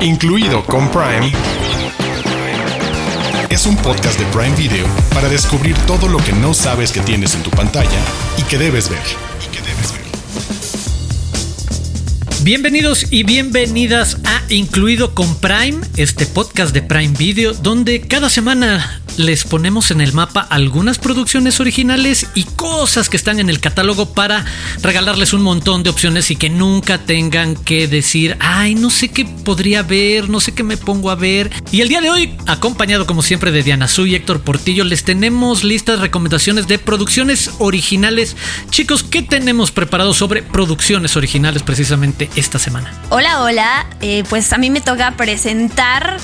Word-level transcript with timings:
incluido 0.00 0.64
con 0.64 0.88
Prime, 0.90 1.32
es 3.50 3.66
un 3.66 3.76
podcast 3.76 4.18
de 4.18 4.24
Prime 4.26 4.54
Video 4.54 4.86
para 5.12 5.28
descubrir 5.28 5.76
todo 5.86 6.08
lo 6.08 6.18
que 6.18 6.32
no 6.32 6.54
sabes 6.54 6.92
que 6.92 7.00
tienes 7.00 7.34
en 7.34 7.42
tu 7.42 7.50
pantalla 7.50 8.00
y 8.36 8.42
que 8.42 8.58
debes 8.58 8.88
ver. 8.88 9.02
Bienvenidos 12.42 13.06
y 13.10 13.24
bienvenidas 13.24 14.18
a 14.24 14.40
Incluido 14.48 15.14
con 15.14 15.34
Prime, 15.36 15.80
este 15.96 16.24
podcast 16.26 16.72
de 16.72 16.82
Prime 16.82 17.14
Video, 17.18 17.52
donde 17.52 18.00
cada 18.00 18.30
semana 18.30 19.02
les 19.18 19.44
ponemos 19.44 19.90
en 19.90 20.00
el 20.00 20.12
mapa 20.12 20.40
algunas 20.48 20.98
producciones 20.98 21.58
originales 21.58 22.28
y 22.34 22.44
cosas 22.44 23.08
que 23.08 23.16
están 23.16 23.40
en 23.40 23.50
el 23.50 23.60
catálogo 23.60 24.14
para 24.14 24.44
regalarles 24.80 25.32
un 25.32 25.42
montón 25.42 25.82
de 25.82 25.90
opciones 25.90 26.30
y 26.30 26.36
que 26.36 26.48
nunca 26.48 26.98
tengan 26.98 27.56
que 27.56 27.88
decir, 27.88 28.36
ay, 28.38 28.76
no 28.76 28.90
sé 28.90 29.08
qué 29.08 29.24
podría 29.24 29.82
ver, 29.82 30.28
no 30.28 30.38
sé 30.38 30.54
qué 30.54 30.62
me 30.62 30.76
pongo 30.76 31.10
a 31.10 31.16
ver. 31.16 31.50
Y 31.72 31.80
el 31.80 31.88
día 31.88 32.00
de 32.00 32.10
hoy, 32.10 32.36
acompañado 32.46 33.06
como 33.06 33.22
siempre 33.22 33.50
de 33.50 33.64
Diana 33.64 33.88
Su 33.88 34.06
y 34.06 34.14
Héctor 34.14 34.40
Portillo, 34.40 34.84
les 34.84 35.02
tenemos 35.02 35.64
listas 35.64 35.98
recomendaciones 35.98 36.68
de 36.68 36.78
producciones 36.78 37.50
originales. 37.58 38.36
Chicos, 38.70 39.02
¿qué 39.02 39.22
tenemos 39.22 39.72
preparado 39.72 40.14
sobre 40.14 40.42
producciones 40.42 41.16
originales 41.16 41.64
precisamente 41.64 42.30
esta 42.36 42.60
semana? 42.60 42.92
Hola, 43.10 43.42
hola. 43.42 43.86
Eh, 44.00 44.22
pues 44.28 44.52
a 44.52 44.58
mí 44.58 44.70
me 44.70 44.80
toca 44.80 45.16
presentar 45.16 46.18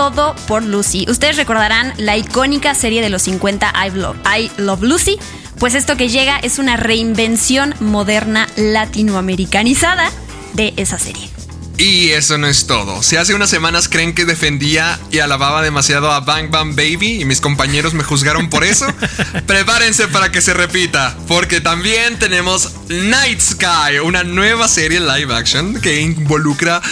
todo 0.00 0.34
por 0.48 0.62
Lucy. 0.62 1.04
Ustedes 1.10 1.36
recordarán 1.36 1.92
la 1.98 2.16
icónica 2.16 2.74
serie 2.74 3.02
de 3.02 3.10
los 3.10 3.20
50 3.20 3.70
I 3.86 3.90
Love, 3.90 4.16
I 4.24 4.50
Love 4.56 4.80
Lucy. 4.80 5.18
Pues 5.58 5.74
esto 5.74 5.98
que 5.98 6.08
llega 6.08 6.38
es 6.38 6.58
una 6.58 6.78
reinvención 6.78 7.74
moderna 7.80 8.48
latinoamericanizada 8.56 10.10
de 10.54 10.72
esa 10.78 10.98
serie. 10.98 11.28
Y 11.76 12.10
eso 12.10 12.38
no 12.38 12.46
es 12.46 12.66
todo. 12.66 13.02
Si 13.02 13.16
hace 13.16 13.34
unas 13.34 13.48
semanas 13.48 13.88
creen 13.88 14.14
que 14.14 14.24
defendía 14.24 14.98
y 15.10 15.18
alababa 15.18 15.62
demasiado 15.62 16.10
a 16.10 16.20
Bang 16.20 16.50
Bang 16.50 16.74
Baby 16.74 17.20
y 17.20 17.24
mis 17.26 17.42
compañeros 17.42 17.92
me 17.92 18.02
juzgaron 18.02 18.48
por 18.48 18.64
eso, 18.64 18.86
prepárense 19.46 20.08
para 20.08 20.30
que 20.30 20.40
se 20.40 20.54
repita, 20.54 21.16
porque 21.26 21.60
también 21.60 22.18
tenemos 22.18 22.72
Night 22.88 23.40
Sky, 23.40 23.98
una 24.02 24.24
nueva 24.24 24.68
serie 24.68 25.00
live 25.00 25.34
action 25.34 25.80
que 25.80 26.00
involucra 26.00 26.82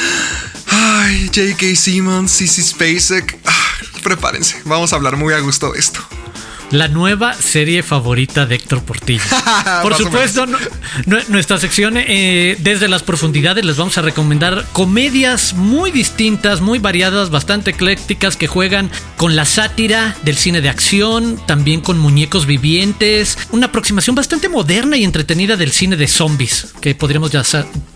Ay, 0.71 1.31
J.K. 1.35 1.77
Simmons, 1.77 2.33
Sissy 2.33 2.63
Spacek. 2.63 3.39
Ah, 3.45 3.53
prepárense, 4.03 4.61
vamos 4.65 4.93
a 4.93 4.97
hablar 4.97 5.17
muy 5.17 5.35
a 5.35 5.41
gusto 5.41 5.73
de 5.73 5.79
esto 5.79 6.18
la 6.71 6.89
nueva 6.89 7.35
serie 7.35 7.83
favorita 7.83 8.47
de 8.47 8.57
Héctor 8.57 8.83
Portillo. 8.83 9.23
Por 9.83 9.95
supuesto, 9.97 10.47
nuestra 11.29 11.59
sección 11.59 11.95
eh, 11.97 12.57
desde 12.61 12.89
las 12.89 13.03
profundidades 13.03 13.65
les 13.65 13.77
vamos 13.77 13.97
a 13.99 14.03
recomendar 14.03 14.67
comedias 14.73 15.55
muy 15.55 15.91
distintas, 15.91 16.61
muy 16.61 16.79
variadas, 16.79 17.31
bastante 17.31 17.71
eclécticas 17.71 18.37
que 18.37 18.47
juegan 18.47 18.91
con 19.17 19.37
la 19.37 19.45
sátira 19.45 20.17
del 20.23 20.37
cine 20.37 20.61
de 20.61 20.69
acción, 20.69 21.41
también 21.47 21.81
con 21.81 21.99
muñecos 21.99 22.47
vivientes, 22.47 23.39
una 23.51 23.67
aproximación 23.67 24.15
bastante 24.15 24.49
moderna 24.49 24.97
y 24.97 25.05
entretenida 25.05 25.57
del 25.57 25.73
cine 25.73 25.97
de 25.97 26.07
zombies, 26.07 26.75
que 26.81 26.95
podríamos 26.95 27.33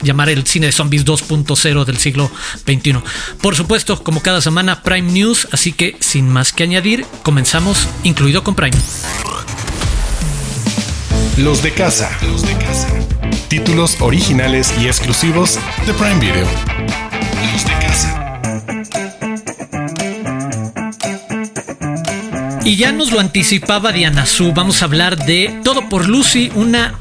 llamar 0.02 0.28
el 0.28 0.46
cine 0.46 0.66
de 0.66 0.72
zombies 0.72 1.04
2.0 1.04 1.84
del 1.84 1.98
siglo 1.98 2.30
XXI. 2.66 2.96
Por 3.40 3.54
supuesto, 3.54 4.02
como 4.02 4.22
cada 4.22 4.40
semana, 4.40 4.82
Prime 4.82 5.12
News, 5.12 5.48
así 5.52 5.72
que 5.72 5.96
sin 6.00 6.28
más 6.28 6.52
que 6.52 6.62
añadir, 6.64 7.04
comenzamos, 7.22 7.88
incluido 8.02 8.42
con 8.42 8.54
los 11.36 11.62
de 11.64 11.72
casa. 11.72 12.16
Los 12.22 12.46
de 12.46 12.56
casa. 12.58 12.86
Títulos 13.48 13.96
originales 14.00 14.72
y 14.80 14.86
exclusivos 14.86 15.58
de 15.84 15.92
Prime 15.94 16.20
Video. 16.20 16.46
Los 17.52 17.64
de 17.64 17.72
casa. 17.80 18.40
Y 22.64 22.76
ya 22.76 22.92
nos 22.92 23.10
lo 23.10 23.18
anticipaba 23.18 23.90
Diana 23.90 24.26
Su, 24.26 24.52
vamos 24.52 24.82
a 24.82 24.84
hablar 24.84 25.26
de 25.26 25.58
Todo 25.64 25.88
por 25.88 26.08
Lucy, 26.08 26.52
una 26.54 26.94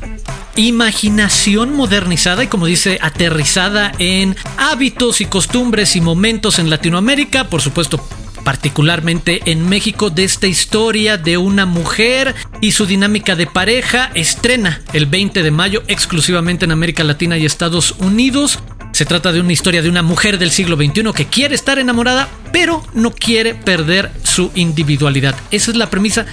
imaginación 0.55 1.75
modernizada 1.75 2.43
y 2.43 2.47
como 2.47 2.65
dice 2.65 2.97
aterrizada 3.03 3.91
en 3.99 4.35
hábitos 4.57 5.21
y 5.21 5.25
costumbres 5.25 5.95
y 5.95 6.01
momentos 6.01 6.57
en 6.57 6.71
Latinoamérica, 6.71 7.49
por 7.49 7.61
supuesto 7.61 8.03
particularmente 8.43 9.41
en 9.45 9.67
México, 9.67 10.09
de 10.09 10.23
esta 10.23 10.47
historia 10.47 11.17
de 11.17 11.37
una 11.37 11.65
mujer 11.65 12.35
y 12.61 12.71
su 12.71 12.85
dinámica 12.85 13.35
de 13.35 13.47
pareja. 13.47 14.11
Estrena 14.13 14.81
el 14.93 15.05
20 15.05 15.43
de 15.43 15.51
mayo 15.51 15.83
exclusivamente 15.87 16.65
en 16.65 16.71
América 16.71 17.03
Latina 17.03 17.37
y 17.37 17.45
Estados 17.45 17.95
Unidos. 17.99 18.59
Se 18.91 19.05
trata 19.05 19.31
de 19.31 19.39
una 19.39 19.53
historia 19.53 19.81
de 19.81 19.89
una 19.89 20.01
mujer 20.01 20.37
del 20.37 20.51
siglo 20.51 20.75
XXI 20.75 21.13
que 21.15 21.25
quiere 21.25 21.55
estar 21.55 21.79
enamorada, 21.79 22.27
pero 22.51 22.83
no 22.93 23.11
quiere 23.11 23.55
perder 23.55 24.11
su 24.23 24.51
individualidad. 24.53 25.35
Esa 25.49 25.71
es 25.71 25.77
la 25.77 25.89
premisa 25.89 26.25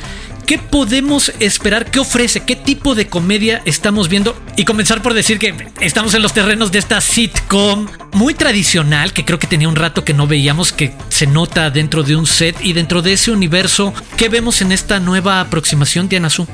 ¿Qué 0.48 0.56
podemos 0.56 1.30
esperar? 1.40 1.90
¿Qué 1.90 1.98
ofrece? 1.98 2.40
¿Qué 2.40 2.56
tipo 2.56 2.94
de 2.94 3.06
comedia 3.06 3.60
estamos 3.66 4.08
viendo? 4.08 4.34
Y 4.56 4.64
comenzar 4.64 5.02
por 5.02 5.12
decir 5.12 5.38
que 5.38 5.54
estamos 5.82 6.14
en 6.14 6.22
los 6.22 6.32
terrenos 6.32 6.72
de 6.72 6.78
esta 6.78 7.02
sitcom 7.02 7.86
muy 8.14 8.32
tradicional, 8.32 9.12
que 9.12 9.26
creo 9.26 9.38
que 9.38 9.46
tenía 9.46 9.68
un 9.68 9.76
rato 9.76 10.06
que 10.06 10.14
no 10.14 10.26
veíamos, 10.26 10.72
que 10.72 10.94
se 11.10 11.26
nota 11.26 11.68
dentro 11.68 12.02
de 12.02 12.16
un 12.16 12.26
set 12.26 12.56
y 12.62 12.72
dentro 12.72 13.02
de 13.02 13.12
ese 13.12 13.30
universo. 13.30 13.92
¿Qué 14.16 14.30
vemos 14.30 14.62
en 14.62 14.72
esta 14.72 15.00
nueva 15.00 15.42
aproximación, 15.42 16.08
Diana 16.08 16.30
Su? 16.30 16.48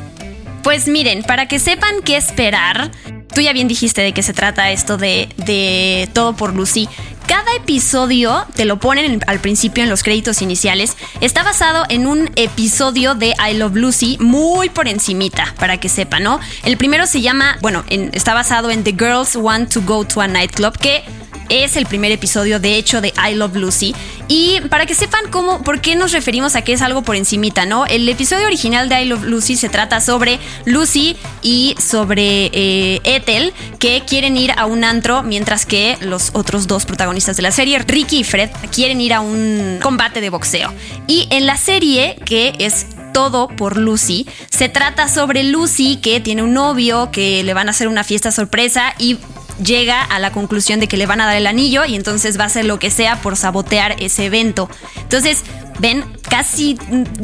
Pues 0.65 0.89
miren, 0.89 1.23
para 1.23 1.47
que 1.47 1.59
sepan 1.59 2.01
qué 2.03 2.17
esperar, 2.17 2.91
tú 3.35 3.43
ya 3.43 3.53
bien 3.53 3.69
dijiste 3.69 4.01
de 4.01 4.13
qué 4.13 4.23
se 4.23 4.33
trata 4.33 4.71
esto 4.71 4.97
de, 4.97 5.29
de 5.37 6.09
Todo 6.15 6.35
por 6.35 6.55
Lucy. 6.55 6.89
Cada 7.27 7.55
episodio, 7.55 8.47
te 8.57 8.65
lo 8.65 8.81
ponen 8.81 9.23
al 9.27 9.41
principio 9.41 9.85
en 9.85 9.91
los 9.91 10.03
créditos 10.03 10.41
iniciales, 10.41 10.97
está 11.21 11.43
basado 11.43 11.85
en 11.91 12.07
un 12.07 12.31
episodio 12.37 13.15
de 13.15 13.35
I 13.47 13.55
Love 13.55 13.77
Lucy 13.77 14.17
muy 14.21 14.71
por 14.71 14.89
encimita, 14.89 15.55
para 15.59 15.79
que 15.79 15.91
sepan, 15.91 16.23
¿no? 16.23 16.41
El 16.65 16.79
primero 16.79 17.07
se 17.07 17.21
llama, 17.21 17.59
bueno, 17.61 17.85
está 17.89 18.33
basado 18.33 18.71
en 18.71 18.85
The 18.85 18.93
Girls 18.93 19.37
Want 19.37 19.71
to 19.71 19.83
Go 19.83 20.07
to 20.07 20.23
a 20.23 20.29
Nightclub, 20.29 20.79
que 20.79 21.05
es 21.49 21.77
el 21.77 21.87
primer 21.87 22.13
episodio, 22.13 22.61
de 22.61 22.77
hecho, 22.77 23.01
de 23.01 23.13
I 23.31 23.35
Love 23.35 23.57
Lucy. 23.57 23.95
Y 24.29 24.61
para 24.71 24.87
que 24.87 24.95
sepan 24.95 25.31
cómo, 25.31 25.63
por 25.63 25.81
qué 25.81 25.97
nos 25.97 26.13
referimos 26.13 26.57
a 26.57 26.63
que 26.63 26.73
es 26.73 26.83
algo 26.83 27.03
por 27.03 27.17
encimita, 27.17 27.67
¿no? 27.67 27.87
El 27.87 28.09
episodio 28.09 28.47
original 28.47 28.89
de 28.89 29.03
I 29.03 29.05
Love 29.07 29.25
Lucy 29.25 29.57
se 29.57 29.69
trata 29.69 30.01
sobre 30.01 30.39
Lucy 30.65 31.17
y 31.43 31.75
sobre 31.79 32.51
eh, 32.53 33.01
Ethel, 33.05 33.53
que 33.79 34.03
quieren 34.07 34.37
ir 34.37 34.53
a 34.57 34.67
un 34.67 34.85
antro, 34.85 35.23
mientras 35.23 35.67
que 35.67 35.99
los 36.01 36.31
otros 36.33 36.67
dos 36.67 36.87
protagonistas 36.87 37.37
de 37.37 37.43
la 37.43 37.53
serie, 37.53 37.79
Ricky 37.79 38.21
y 38.21 38.25
Fred, 38.25 38.51
quieren 38.73 39.01
ir 39.01 39.13
a 39.13 39.21
un 39.21 39.79
combate 39.83 40.21
de 40.21 40.31
boxeo. 40.31 40.73
Y 41.07 41.29
en 41.31 41.47
la 41.47 41.57
serie, 41.57 42.17
que 42.25 42.55
es 42.59 42.87
todo 43.15 43.49
por 43.49 43.79
Lucy. 43.79 44.27
Se 44.51 44.69
trata 44.69 45.09
sobre 45.09 45.45
Lucy 45.45 45.97
que 45.97 46.21
tiene 46.21 46.43
un 46.43 46.53
novio, 46.53 47.11
que 47.13 47.43
le 47.45 47.55
van 47.55 47.69
a 47.69 47.71
hacer 47.71 47.89
una 47.89 48.05
fiesta 48.05 48.33
sorpresa 48.33 48.93
y 48.99 49.19
llega 49.63 50.03
a 50.03 50.19
la 50.19 50.33
conclusión 50.33 50.81
de 50.81 50.89
que 50.89 50.97
le 50.97 51.07
van 51.07 51.21
a 51.21 51.27
dar 51.27 51.37
el 51.37 51.47
anillo 51.47 51.85
y 51.85 51.95
entonces 51.95 52.39
va 52.39 52.45
a 52.45 52.47
hacer 52.47 52.65
lo 52.65 52.79
que 52.79 52.91
sea 52.91 53.21
por 53.21 53.37
sabotear 53.37 53.97
ese 54.01 54.27
evento. 54.27 54.69
Entonces, 54.97 55.43
ven, 55.79 56.05
casi 56.29 56.79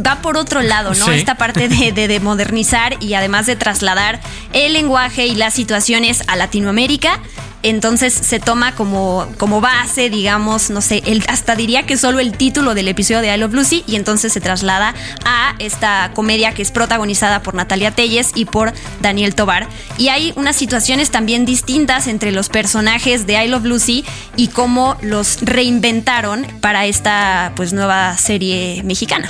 va 0.07 0.23
por 0.23 0.37
otro 0.37 0.63
lado, 0.63 0.93
¿no? 0.95 1.11
Esta 1.13 1.37
parte 1.37 1.69
de, 1.69 1.93
de, 1.93 2.21
modernizar 2.21 2.97
y 3.01 3.15
además 3.15 3.47
de 3.47 3.57
trasladar 3.57 4.21
el 4.53 4.73
lenguaje 4.73 5.27
y 5.27 5.35
las 5.35 5.55
situaciones 5.55 6.23
a 6.27 6.37
Latinoamérica 6.37 7.21
entonces 7.62 8.12
se 8.12 8.41
toma 8.41 8.75
como, 8.75 9.26
como 9.38 9.60
base, 9.60 10.10
digamos, 10.10 10.71
no 10.71 10.81
sé, 10.81 11.03
hasta 11.28 11.56
diría 11.56 11.84
que 11.84 11.97
solo 11.97 12.19
el 12.19 12.32
título 12.32 12.75
del 12.75 12.88
episodio 12.88 13.21
de 13.21 13.34
I 13.34 13.38
Love 13.38 13.54
Lucy 13.54 13.84
y 13.87 13.97
entonces 13.97 14.32
se 14.32 14.41
traslada 14.41 14.94
a 15.25 15.54
esta 15.59 16.12
comedia 16.15 16.53
que 16.53 16.62
es 16.62 16.70
protagonizada 16.70 17.43
por 17.43 17.54
Natalia 17.54 17.91
Telles 17.91 18.32
y 18.34 18.44
por 18.47 18.72
Daniel 19.00 19.34
Tobar. 19.34 19.69
Y 19.99 20.09
hay 20.09 20.32
unas 20.37 20.56
situaciones 20.56 21.10
también 21.10 21.44
distintas 21.44 22.06
entre 22.06 22.32
los 22.32 22.49
personajes 22.49 23.26
de 23.26 23.44
I 23.44 23.49
Love 23.49 23.65
Lucy 23.65 24.04
y 24.37 24.49
cómo 24.49 24.97
los 25.03 25.38
reinventaron 25.43 26.46
para 26.61 26.87
esta 26.87 27.52
pues 27.56 27.73
nueva 27.73 28.17
serie 28.17 28.82
mexicana. 28.85 29.29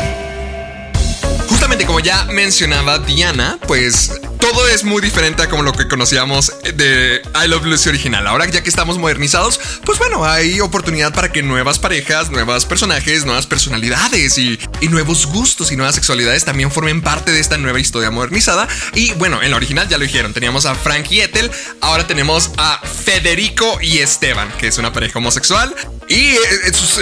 Como 1.90 2.00
ya 2.00 2.25
mencionaba 2.26 2.99
Diana, 2.99 3.58
pues 3.67 4.12
todo 4.38 4.69
es 4.69 4.84
muy 4.84 5.02
diferente 5.02 5.43
a 5.43 5.49
como 5.49 5.62
lo 5.62 5.72
que 5.72 5.88
conocíamos 5.88 6.52
de 6.75 7.20
I 7.34 7.49
Love 7.49 7.64
Lucy 7.64 7.88
original. 7.88 8.26
Ahora 8.26 8.46
ya 8.46 8.62
que 8.62 8.69
estamos 8.69 8.99
modernizados, 8.99 9.58
pues 9.84 9.99
bueno, 9.99 10.25
hay 10.25 10.61
oportunidad 10.61 11.12
para 11.12 11.32
que 11.32 11.43
nuevas 11.43 11.78
parejas, 11.78 12.31
nuevos 12.31 12.64
personajes, 12.64 13.25
nuevas 13.25 13.46
personalidades 13.46 14.38
y, 14.38 14.58
nuevos 14.88 15.26
gustos 15.26 15.72
y 15.72 15.76
nuevas 15.76 15.94
sexualidades 15.94 16.44
también 16.44 16.70
formen 16.70 17.02
parte 17.02 17.32
de 17.32 17.40
esta 17.40 17.56
nueva 17.56 17.81
historia 17.81 18.11
modernizada. 18.11 18.69
Y 18.94 19.12
bueno, 19.14 19.43
en 19.43 19.50
la 19.50 19.56
original 19.56 19.88
ya 19.88 19.99
lo 19.99 20.05
dijeron, 20.05 20.32
teníamos 20.32 20.67
a 20.67 20.75
Frank 20.75 21.11
y 21.11 21.20
Ethel, 21.20 21.50
ahora 21.81 22.06
tenemos 22.06 22.50
a 22.56 22.81
Federico 22.84 23.81
y 23.81 23.99
Esteban, 23.99 24.52
que 24.58 24.69
es 24.69 24.78
una 24.78 24.93
pareja 24.93 25.19
homosexual. 25.19 25.75
Y 26.10 26.32
eh, 26.32 26.38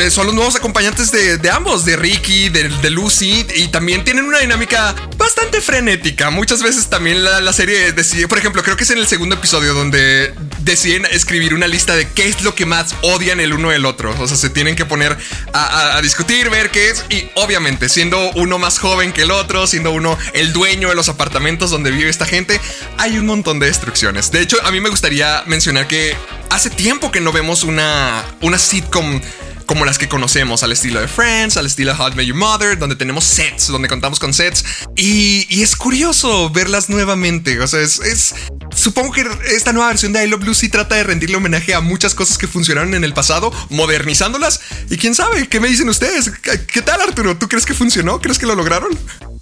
eh, 0.01 0.11
son 0.11 0.27
los 0.27 0.35
nuevos 0.35 0.55
acompañantes 0.55 1.11
de, 1.11 1.51
ambos, 1.51 1.87
de 1.87 1.97
Ricky, 1.97 2.51
de, 2.51 2.91
Lucy, 2.91 3.47
y 3.57 3.69
también 3.69 4.05
tienen 4.05 4.27
una 4.27 4.39
dinámica 4.39 4.95
bastante 5.17 5.63
frenética. 5.63 6.29
Muchas 6.29 6.63
veces 6.63 6.91
también 6.91 7.25
la, 7.25 7.53
serie 7.55 7.93
decide, 7.93 8.29
por 8.29 8.37
ejemplo, 8.37 8.63
creo 8.63 8.77
que 8.77 8.85
es 8.85 8.91
en 8.91 8.99
el 8.99 9.07
segundo 9.07 9.37
episodio 9.37 9.73
donde 9.73 10.35
deciden 10.59 11.07
escribir 11.07 11.55
una 11.55 11.67
lista 11.67 11.97
de 11.97 12.07
qué 12.07 12.29
es 12.29 12.43
lo 12.43 12.55
que 12.55 12.67
más 12.67 12.95
odian 13.01 13.41
el 13.41 13.55
uno 13.55 13.71
del 13.71 13.87
otro. 13.87 14.15
O 14.21 14.29
sea, 14.29 14.37
se 14.37 14.51
tienen 14.51 14.77
que 14.77 14.85
poner 14.85 15.17
a, 15.55 15.99
discutir, 16.03 16.51
ver 16.51 16.71
qué 16.71 16.91
es. 16.91 17.03
Y 17.09 17.31
obviamente, 17.35 17.89
siendo 17.89 18.31
uno 18.33 18.59
más 18.59 18.79
joven 18.79 19.15
que 19.15 19.23
el 19.23 19.31
otro, 19.31 19.67
siendo 19.67 19.91
uno 19.91 20.19
el 20.35 20.53
dueño 20.53 20.91
de 20.91 20.95
los 20.95 21.09
apartamentos 21.09 21.71
donde 21.71 21.91
vive 21.91 22.11
esta 22.11 22.27
gente, 22.27 22.61
hay 22.99 23.17
un 23.17 23.25
montón 23.25 23.59
de 23.59 23.69
destrucciones. 23.69 24.31
De 24.33 24.43
hecho, 24.43 24.59
a 24.65 24.71
mí 24.71 24.83
me 24.83 24.91
gustaría 24.91 25.45
mencionar 25.47 25.89
que 25.89 26.15
hace 26.51 26.71
tiempo 26.71 27.11
que 27.11 27.21
no 27.21 27.33
vemos 27.33 27.65
una, 27.65 28.25
una 28.41 28.59
sitcom 28.59 29.21
como 29.69 29.85
las 29.85 29.99
que 29.99 30.09
conocemos, 30.09 30.63
al 30.63 30.73
estilo 30.73 30.99
de 30.99 31.09
Friends, 31.09 31.59
al 31.59 31.67
estilo 31.67 31.93
de 31.93 32.03
I 32.03 32.15
Met 32.15 32.27
Your 32.27 32.37
Mother, 32.37 32.79
donde 32.79 32.97
tenemos 32.97 33.25
sets, 33.25 33.67
donde 33.67 33.87
contamos 33.87 34.19
con 34.19 34.33
sets. 34.33 34.65
Y, 34.97 35.63
es 35.63 35.77
curioso 35.77 36.49
verlas 36.49 36.89
nuevamente. 36.89 37.61
O 37.61 37.67
sea, 37.69 37.81
es, 37.81 38.35
Supongo 38.75 39.13
que 39.13 39.27
esta 39.55 39.75
nueva 39.75 39.89
versión 39.89 40.15
de 40.15 40.25
I 40.25 40.29
Love 40.29 40.45
Lucy 40.45 40.71
trata 40.71 40.95
de 40.95 41.03
rendirle 41.05 41.37
homenaje 41.37 41.75
a 41.75 41.81
muchas 41.81 42.15
cosas 42.15 42.39
que 42.39 42.47
funcionaron 42.47 42.95
en 42.95 43.05
el 43.05 43.13
pasado, 43.13 43.53
modernizándolas. 43.69 44.61
Y 44.89 44.97
quién 44.97 45.15
sabe, 45.15 45.49
¿qué 45.49 45.61
me 45.61 45.69
dicen 45.69 45.89
ustedes? 45.91 46.31
¿Qué 46.73 46.81
tal, 46.81 47.03
Arturo? 47.03 47.37
¿Tú 47.37 47.47
crees 47.47 47.67
que 47.67 47.75
funcionó? 47.75 48.23
¿Crees 48.23 48.39
que 48.39 48.47
lo 48.47 48.55
lograron? 48.55 48.99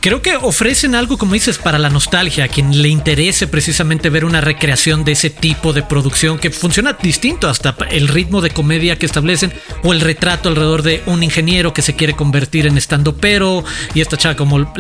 Creo 0.07 0.23
que 0.23 0.37
ofrecen 0.37 0.95
algo, 0.95 1.19
como 1.19 1.35
dices, 1.35 1.59
para 1.59 1.81
la 1.81 1.91
nostalgia, 1.91 2.45
a 2.45 2.49
quien 2.49 2.81
le 2.81 2.89
interese 2.89 3.49
precisamente 3.49 4.09
ver 4.09 4.25
una 4.25 4.41
recreación 4.41 5.05
de 5.05 5.11
ese 5.11 5.31
tipo 5.31 5.73
de 5.73 5.83
producción 5.83 6.39
que 6.39 6.53
funciona 6.53 6.93
distinto, 6.93 7.49
hasta 7.49 7.77
el 7.91 8.07
ritmo 8.07 8.41
de 8.41 8.51
comedia 8.51 9.01
que 9.01 9.07
establecen 9.07 9.53
o 9.83 9.93
el 9.93 10.01
retrato 10.01 10.49
alrededor 10.49 10.83
de 10.83 11.03
un 11.07 11.25
ingeniero 11.25 11.75
que 11.75 11.83
se 11.83 11.97
quiere 11.97 12.15
convertir 12.15 12.69
en 12.69 12.79
estando 12.79 13.17
pero 13.17 13.65
y 13.95 14.01
esta 14.01 14.17
chava 14.17 14.37
como 14.37 14.73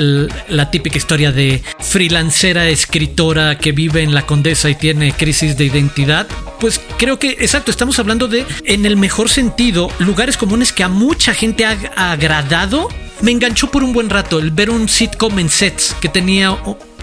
la 0.46 0.70
típica 0.70 0.96
historia 0.96 1.32
de 1.32 1.60
freelancera 1.80 2.68
escritora 2.68 3.58
que 3.58 3.72
vive 3.72 4.04
en 4.04 4.14
la 4.14 4.26
condesa 4.26 4.70
y 4.70 4.76
tiene 4.76 5.12
crisis 5.12 5.56
de 5.56 5.64
identidad. 5.64 6.28
Pues 6.60 6.80
creo 6.98 7.18
que, 7.18 7.30
exacto, 7.30 7.72
estamos 7.72 7.98
hablando 7.98 8.28
de, 8.28 8.46
en 8.64 8.86
el 8.86 8.96
mejor 8.96 9.28
sentido, 9.28 9.90
lugares 9.98 10.36
comunes 10.36 10.72
que 10.72 10.84
a 10.84 10.88
mucha 10.88 11.34
gente 11.34 11.64
ha 11.64 12.12
agradado 12.12 12.88
me 13.20 13.30
enganchó 13.30 13.70
por 13.70 13.82
un 13.82 13.92
buen 13.92 14.10
rato 14.10 14.38
el 14.38 14.50
ver 14.50 14.70
un 14.70 14.88
sitcom 14.88 15.38
en 15.38 15.48
sets 15.48 15.94
que 16.00 16.08
tenía 16.08 16.56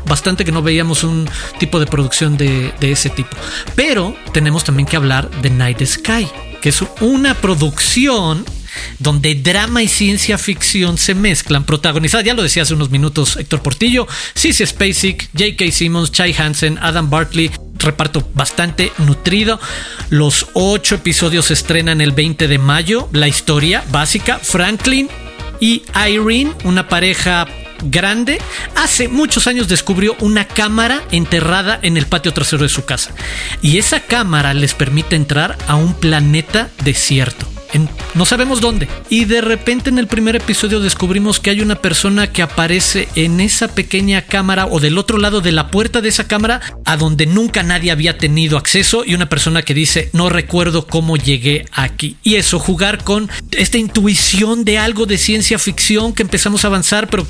bastante 0.06 0.46
que 0.46 0.52
no 0.52 0.62
veíamos 0.62 1.04
un 1.04 1.30
tipo 1.60 1.80
de 1.80 1.88
producción 1.88 2.38
de, 2.38 2.74
ese 2.82 3.10
tipo. 3.10 3.36
Pero 3.76 4.16
tenemos 4.34 4.64
también 4.64 4.88
que 4.88 4.96
hablar 4.96 5.30
de 5.42 5.50
Night 5.50 5.84
Sky, 5.86 6.28
que 6.62 6.70
es 6.70 6.84
una 7.02 7.36
producción 7.36 8.46
donde 8.98 9.36
drama 9.36 9.84
y 9.84 9.88
ciencia 9.88 10.38
ficción 10.40 10.98
se 10.98 11.14
mezclan, 11.14 11.64
protagonizada, 11.64 12.24
ya 12.24 12.34
lo 12.34 12.42
decía 12.42 12.64
hace 12.64 12.74
unos 12.74 12.90
minutos 12.90 13.38
Héctor 13.38 13.62
Portillo, 13.62 14.08
Cici 14.36 14.66
Spacek, 14.66 15.30
J.K. 15.38 15.72
Simmons, 15.72 16.12
Chai 16.12 16.34
Hansen, 16.34 16.80
Adam 16.82 17.08
Bartley, 17.08 17.52
reparto 17.78 18.28
bastante 18.34 18.92
nutrido. 18.98 19.60
Los 20.10 20.48
ocho 20.54 20.96
episodios 20.96 21.46
se 21.46 21.54
estrenan 21.54 22.02
el 22.02 22.14
20 22.14 22.48
de 22.48 22.58
mayo. 22.58 23.10
La 23.12 23.28
historia 23.28 23.84
básica, 23.92 24.40
Franklin 24.40 25.08
y 25.64 25.82
Irene, 25.96 26.52
una 26.66 26.90
pareja 26.90 27.48
grande, 27.84 28.42
hace 28.76 29.08
muchos 29.08 29.48
años 29.48 29.70
descubrió 29.70 30.14
una 30.20 30.46
cámara 30.46 31.02
enterrada 31.10 31.80
en 31.82 31.96
el 31.96 32.06
patio 32.06 32.34
trasero 32.34 32.64
de 32.64 32.70
su 32.70 32.84
casa. 32.84 33.12
Y 33.62 33.78
esa 33.78 34.02
cámara 34.02 34.54
les 34.54 34.74
permite 34.74 35.16
entrar 35.16 35.58
a 35.70 35.78
un 35.78 35.94
planeta 35.94 36.70
desierto 36.84 37.53
no 38.16 38.26
sabemos 38.26 38.62
dónde. 38.62 38.88
Y 39.10 39.26
de 39.26 39.42
repente 39.42 39.90
en 39.90 40.00
el 40.00 40.08
primer 40.08 40.36
episodio 40.36 40.80
descubrimos 40.80 41.40
que 41.40 41.50
hay 41.50 41.62
una 41.62 41.76
persona 41.76 42.32
que 42.32 42.42
aparece 42.42 43.08
en 43.16 43.40
esa 43.40 43.68
pequeña 43.70 44.22
cámara 44.24 44.68
o 44.68 44.80
del 44.80 44.98
otro 44.98 45.18
lado 45.18 45.42
de 45.42 45.52
la 45.52 45.72
puerta 45.72 46.02
de 46.02 46.10
esa 46.10 46.28
cámara 46.28 46.62
a 46.86 46.98
donde 46.98 47.26
nunca 47.26 47.64
nadie 47.64 47.92
había 47.92 48.18
tenido 48.18 48.58
acceso 48.58 49.04
y 49.06 49.16
una 49.16 49.30
persona 49.30 49.62
que 49.62 49.74
dice 49.74 50.10
no 50.14 50.30
recuerdo 50.30 50.88
cómo 50.88 51.18
llegué 51.18 51.66
aquí. 51.72 52.18
Y 52.24 52.36
eso, 52.36 52.60
jugar 52.60 53.04
con 53.04 53.30
esta 53.52 53.78
intuición 53.78 54.66
de 54.66 54.78
algo 54.78 55.06
de 55.06 55.18
ciencia 55.18 55.60
ficción 55.60 56.14
que 56.14 56.24
empezamos 56.24 56.64
a 56.64 56.68
avanzar 56.68 57.08
pero 57.10 57.28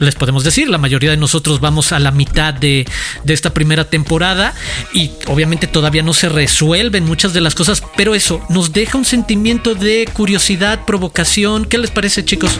les 0.00 0.14
podemos 0.14 0.44
decir, 0.44 0.68
la 0.68 0.78
mayoría 0.78 1.10
de 1.10 1.16
nosotros 1.16 1.60
vamos 1.60 1.92
a 1.92 1.98
la 1.98 2.10
mitad 2.10 2.52
de, 2.54 2.86
esta 3.26 3.54
primera 3.54 3.84
temporada 3.84 4.54
y 4.92 5.12
obviamente 5.28 5.66
todavía 5.66 6.02
no 6.02 6.14
se 6.14 6.28
resuelven 6.28 7.04
muchas 7.04 7.32
de 7.32 7.40
las 7.40 7.54
cosas, 7.54 7.82
pero 7.96 8.14
eso 8.14 8.44
nos 8.48 8.72
deja 8.72 8.98
un 8.98 9.04
sentimiento 9.04 9.74
de 9.74 10.08
curiosidad, 10.12 10.84
provocación. 10.84 11.64
¿Qué 11.64 11.78
les 11.78 11.90
parece 11.90 12.24
chicos? 12.24 12.58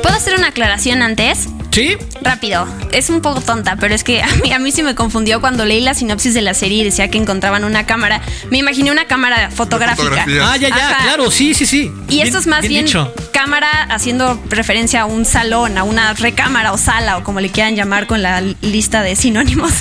¿Puedo 0.00 0.14
hacer 0.14 0.34
una 0.36 0.48
aclaración 0.48 1.02
antes? 1.02 1.48
Sí. 1.72 1.96
Rápido. 2.20 2.66
Es 2.92 3.08
un 3.08 3.22
poco 3.22 3.40
tonta, 3.40 3.76
pero 3.76 3.94
es 3.94 4.04
que 4.04 4.22
a 4.22 4.28
mí, 4.42 4.52
a 4.52 4.58
mí 4.58 4.70
sí 4.72 4.82
me 4.82 4.94
confundió 4.94 5.40
cuando 5.40 5.64
leí 5.64 5.80
la 5.80 5.94
sinopsis 5.94 6.34
de 6.34 6.42
la 6.42 6.54
serie 6.54 6.82
y 6.82 6.84
decía 6.84 7.08
que 7.08 7.18
encontraban 7.18 7.64
una 7.64 7.86
cámara. 7.86 8.20
Me 8.50 8.58
imaginé 8.58 8.92
una 8.92 9.06
cámara 9.06 9.50
fotográfica. 9.50 10.24
Ah, 10.42 10.56
ya, 10.56 10.68
ya, 10.68 10.98
claro, 11.02 11.30
sí, 11.30 11.54
sí, 11.54 11.64
sí. 11.66 11.90
Y 12.08 12.20
esto 12.20 12.38
es 12.38 12.46
más 12.46 12.68
bien, 12.68 12.86
cámara 13.32 13.84
haciendo 13.90 14.40
referencia 14.48 15.02
a 15.02 15.04
un 15.06 15.24
salón, 15.24 15.78
a 15.78 15.82
una 15.82 16.12
recámara 16.12 16.72
o 16.72 16.78
sala 16.78 17.16
o 17.16 17.24
como 17.24 17.40
le 17.40 17.48
quieran 17.48 17.74
llamar 17.74 18.06
con 18.06 18.22
la 18.22 18.40
lista 18.40 19.02
de 19.02 19.16
sinónimos. 19.16 19.72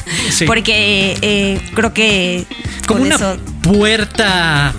Porque 0.47 1.17
eh, 1.21 1.61
creo 1.75 1.93
que 1.93 2.45
como 2.87 3.03
una 3.03 3.17
puerta 3.61 4.73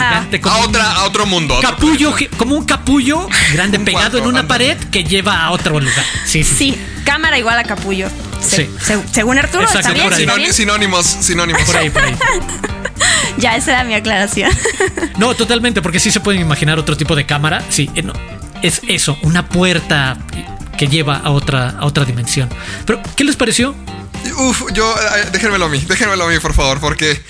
a, 0.00 0.58
otra, 0.64 0.92
a 0.92 1.04
otro 1.04 1.26
mundo. 1.26 1.58
capullo, 1.60 2.14
como 2.36 2.56
un 2.56 2.64
capullo 2.64 3.28
grande 3.52 3.78
pegado 3.80 4.18
en 4.18 4.26
una 4.26 4.46
pared 4.46 4.76
que 4.90 5.04
lleva 5.04 5.44
a 5.44 5.50
otro 5.50 5.80
lugar. 5.80 6.04
Sí, 6.24 6.44
sí. 6.44 6.78
cámara 7.04 7.38
igual 7.38 7.58
a 7.58 7.64
capullo. 7.64 8.08
sí. 8.40 8.68
según 9.12 9.38
Arturo, 9.38 9.66
Sinónimos, 10.52 11.06
sinónimos. 11.06 11.62
Por 11.62 11.76
ahí, 11.76 11.90
por 11.90 12.02
ahí. 12.02 12.14
ya, 13.38 13.56
esa 13.56 13.72
era 13.72 13.84
mi 13.84 13.94
aclaración. 13.94 14.50
no, 15.18 15.34
totalmente, 15.34 15.82
porque 15.82 16.00
sí 16.00 16.10
se 16.10 16.20
pueden 16.20 16.40
imaginar 16.40 16.78
otro 16.78 16.96
tipo 16.96 17.14
de 17.16 17.26
cámara. 17.26 17.62
Sí, 17.70 17.90
eh, 17.94 18.04
es 18.62 18.80
eso, 18.88 19.18
una 19.22 19.48
puerta 19.48 20.16
que 20.76 20.86
lleva 20.86 21.16
a 21.16 21.30
otra, 21.30 21.70
a 21.70 21.86
otra 21.86 22.04
dimensión. 22.04 22.48
Pero, 22.86 23.00
¿qué 23.16 23.24
les 23.24 23.36
pareció? 23.36 23.74
Uf, 24.36 24.64
yo, 24.72 24.94
déjenmelo 25.32 25.66
a 25.66 25.68
mí, 25.68 25.84
déjenmelo 25.88 26.24
a 26.24 26.28
mí, 26.28 26.38
por 26.38 26.54
favor, 26.54 26.80
porque. 26.80 27.20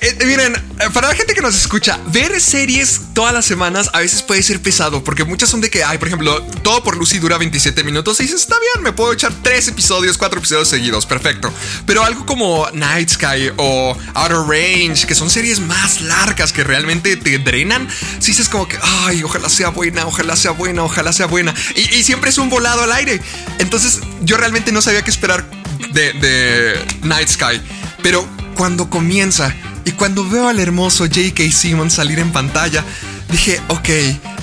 Eh, 0.00 0.24
miren, 0.26 0.54
eh, 0.54 0.90
para 0.92 1.08
la 1.08 1.14
gente 1.14 1.34
que 1.34 1.40
nos 1.40 1.54
escucha, 1.54 1.98
ver 2.08 2.40
series 2.40 3.00
todas 3.14 3.32
las 3.32 3.44
semanas 3.44 3.90
a 3.92 4.00
veces 4.00 4.22
puede 4.22 4.42
ser 4.42 4.60
pesado, 4.60 5.02
porque 5.04 5.24
muchas 5.24 5.48
son 5.48 5.60
de 5.60 5.70
que, 5.70 5.84
ay, 5.84 5.98
por 5.98 6.08
ejemplo, 6.08 6.42
todo 6.62 6.82
por 6.82 6.96
Lucy 6.96 7.18
dura 7.18 7.38
27 7.38 7.84
minutos 7.84 8.18
y 8.20 8.24
dices, 8.24 8.42
está 8.42 8.56
bien, 8.58 8.82
me 8.82 8.92
puedo 8.92 9.12
echar 9.12 9.32
tres 9.42 9.68
episodios, 9.68 10.18
cuatro 10.18 10.38
episodios 10.38 10.68
seguidos, 10.68 11.06
perfecto. 11.06 11.52
Pero 11.86 12.04
algo 12.04 12.26
como 12.26 12.66
Night 12.72 13.10
Sky 13.10 13.52
o 13.56 13.96
Outer 14.14 14.38
Range, 14.46 15.06
que 15.06 15.14
son 15.14 15.30
series 15.30 15.60
más 15.60 16.00
largas 16.00 16.52
que 16.52 16.64
realmente 16.64 17.16
te 17.16 17.38
drenan, 17.38 17.88
si 18.18 18.32
dices 18.32 18.48
como 18.48 18.68
que, 18.68 18.78
ay, 18.82 19.22
ojalá 19.22 19.48
sea 19.48 19.68
buena, 19.68 20.06
ojalá 20.06 20.36
sea 20.36 20.50
buena, 20.50 20.82
ojalá 20.82 21.12
sea 21.12 21.26
buena. 21.26 21.54
Y 21.74 22.02
siempre 22.02 22.30
es 22.30 22.38
un 22.38 22.50
volado 22.50 22.82
al 22.82 22.92
aire. 22.92 23.20
Entonces, 23.58 24.00
yo 24.22 24.36
realmente 24.36 24.72
no 24.72 24.82
sabía 24.82 25.02
qué 25.02 25.10
esperar 25.10 25.63
de, 25.92 26.84
Night 27.02 27.28
Sky. 27.28 27.60
Pero 28.02 28.26
cuando 28.56 28.88
comienza 28.88 29.54
y 29.84 29.92
cuando 29.92 30.28
veo 30.28 30.48
al 30.48 30.60
hermoso 30.60 31.04
J.K. 31.04 31.50
Simmons 31.50 31.94
salir 31.94 32.18
en 32.18 32.32
pantalla, 32.32 32.84
dije, 33.30 33.60
ok, 33.68 33.88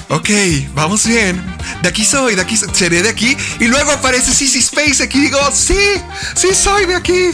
ok, 0.10 0.30
vamos 0.74 1.06
bien. 1.06 1.42
De 1.82 1.90
aquí 1.90 2.06
soy, 2.06 2.36
de 2.36 2.42
aquí 2.42 2.58
seré 2.58 3.02
de 3.02 3.10
aquí. 3.10 3.36
Y 3.60 3.68
luego 3.68 3.92
aparece 3.92 4.34
Sissy 4.34 4.60
Space 4.60 5.04
aquí 5.04 5.20
y 5.20 5.22
digo, 5.22 5.40
sí, 5.54 5.80
sí 6.36 6.50
soy 6.54 6.86
de 6.86 6.96
aquí. 6.96 7.32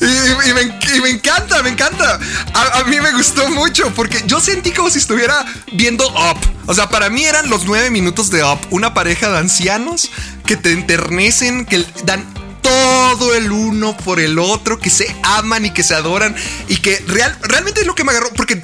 Y, 0.00 1.00
me, 1.00 1.10
encanta, 1.10 1.62
me 1.62 1.70
encanta. 1.70 2.18
A, 2.52 2.80
a, 2.80 2.84
mí 2.84 3.00
me 3.00 3.12
gustó 3.12 3.48
mucho 3.50 3.92
porque 3.94 4.22
yo 4.26 4.40
sentí 4.40 4.72
como 4.72 4.90
si 4.90 4.98
estuviera 4.98 5.44
viendo 5.72 6.06
Up. 6.08 6.38
O 6.66 6.74
sea, 6.74 6.88
para 6.88 7.08
mí 7.08 7.24
eran 7.24 7.48
los 7.48 7.64
nueve 7.64 7.90
minutos 7.90 8.30
de 8.30 8.42
Up. 8.44 8.58
Una 8.70 8.92
pareja 8.92 9.30
de 9.30 9.38
ancianos 9.38 10.10
que 10.44 10.56
te 10.56 10.72
enternecen, 10.72 11.64
que 11.64 11.84
dan 12.04 12.24
todo 12.66 13.32
el 13.36 13.52
uno 13.52 13.96
por 13.96 14.18
el 14.18 14.40
otro, 14.40 14.80
que 14.80 14.90
se 14.90 15.14
aman 15.22 15.66
y 15.66 15.70
que 15.70 15.84
se 15.84 15.94
adoran 15.94 16.34
y 16.68 16.76
que 16.78 16.98
real, 17.06 17.38
realmente 17.42 17.82
es 17.82 17.86
lo 17.86 17.94
que 17.94 18.02
me 18.02 18.10
agarró, 18.10 18.30
porque 18.34 18.60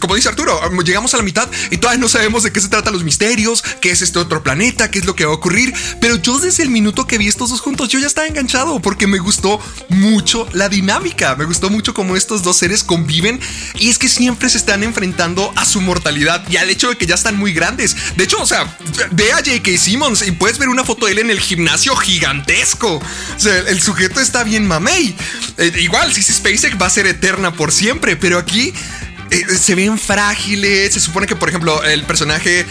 como 0.00 0.14
dice 0.14 0.28
Arturo, 0.28 0.60
llegamos 0.82 1.14
a 1.14 1.16
la 1.16 1.22
mitad 1.22 1.48
y 1.70 1.78
todavía 1.78 2.00
no 2.00 2.08
sabemos 2.08 2.42
de 2.42 2.52
qué 2.52 2.60
se 2.60 2.68
tratan 2.68 2.92
los 2.92 3.04
misterios, 3.04 3.62
qué 3.80 3.90
es 3.90 4.02
este 4.02 4.18
otro 4.18 4.42
planeta, 4.42 4.90
qué 4.90 4.98
es 4.98 5.04
lo 5.04 5.14
que 5.14 5.24
va 5.24 5.32
a 5.32 5.36
ocurrir, 5.36 5.72
pero 6.00 6.16
yo 6.16 6.38
desde 6.38 6.62
el 6.62 6.70
minuto 6.70 7.06
que 7.06 7.18
vi 7.18 7.28
estos 7.28 7.50
dos 7.50 7.60
juntos, 7.60 7.88
yo 7.88 7.98
ya 7.98 8.06
estaba 8.06 8.26
enganchado 8.26 8.80
porque 8.80 9.06
me 9.06 9.18
gustó 9.18 9.60
mucho 9.88 10.48
la 10.52 10.68
dinámica, 10.68 11.34
me 11.36 11.44
gustó 11.44 11.70
mucho 11.70 11.94
cómo 11.94 12.16
estos 12.16 12.42
dos 12.42 12.56
seres 12.56 12.84
conviven 12.84 13.40
y 13.78 13.88
es 13.88 13.98
que 13.98 14.08
siempre 14.08 14.48
se 14.48 14.58
están 14.58 14.82
enfrentando 14.82 15.52
a 15.56 15.64
su 15.64 15.80
mortalidad 15.80 16.46
y 16.48 16.56
al 16.56 16.70
hecho 16.70 16.88
de 16.88 16.96
que 16.96 17.06
ya 17.06 17.14
están 17.14 17.36
muy 17.36 17.52
grandes. 17.52 17.96
De 18.16 18.24
hecho, 18.24 18.40
o 18.40 18.46
sea, 18.46 18.76
ve 19.12 19.32
a 19.32 19.36
J.K. 19.36 19.78
Simmons 19.78 20.26
y 20.26 20.32
puedes 20.32 20.58
ver 20.58 20.68
una 20.68 20.84
foto 20.84 21.06
de 21.06 21.12
él 21.12 21.18
en 21.20 21.30
el 21.30 21.40
gimnasio 21.40 21.94
gigantesco. 21.96 22.96
O 22.96 23.40
sea, 23.40 23.58
el 23.58 23.80
sujeto 23.80 24.20
está 24.20 24.44
bien 24.44 24.66
mamey. 24.66 25.14
Eh, 25.58 25.72
igual, 25.78 26.12
si 26.12 26.22
SpaceX 26.22 26.80
va 26.80 26.86
a 26.86 26.90
ser 26.90 27.06
eterna 27.06 27.52
por 27.52 27.72
siempre, 27.72 28.16
pero 28.16 28.38
aquí 28.38 28.72
eh, 29.32 29.56
se 29.56 29.74
ven 29.74 29.98
frágiles. 29.98 30.92
Se 30.92 31.00
supone 31.00 31.26
que, 31.26 31.36
por 31.36 31.48
ejemplo, 31.48 31.82
el 31.82 32.04
personaje 32.04 32.60
eh, 32.60 32.66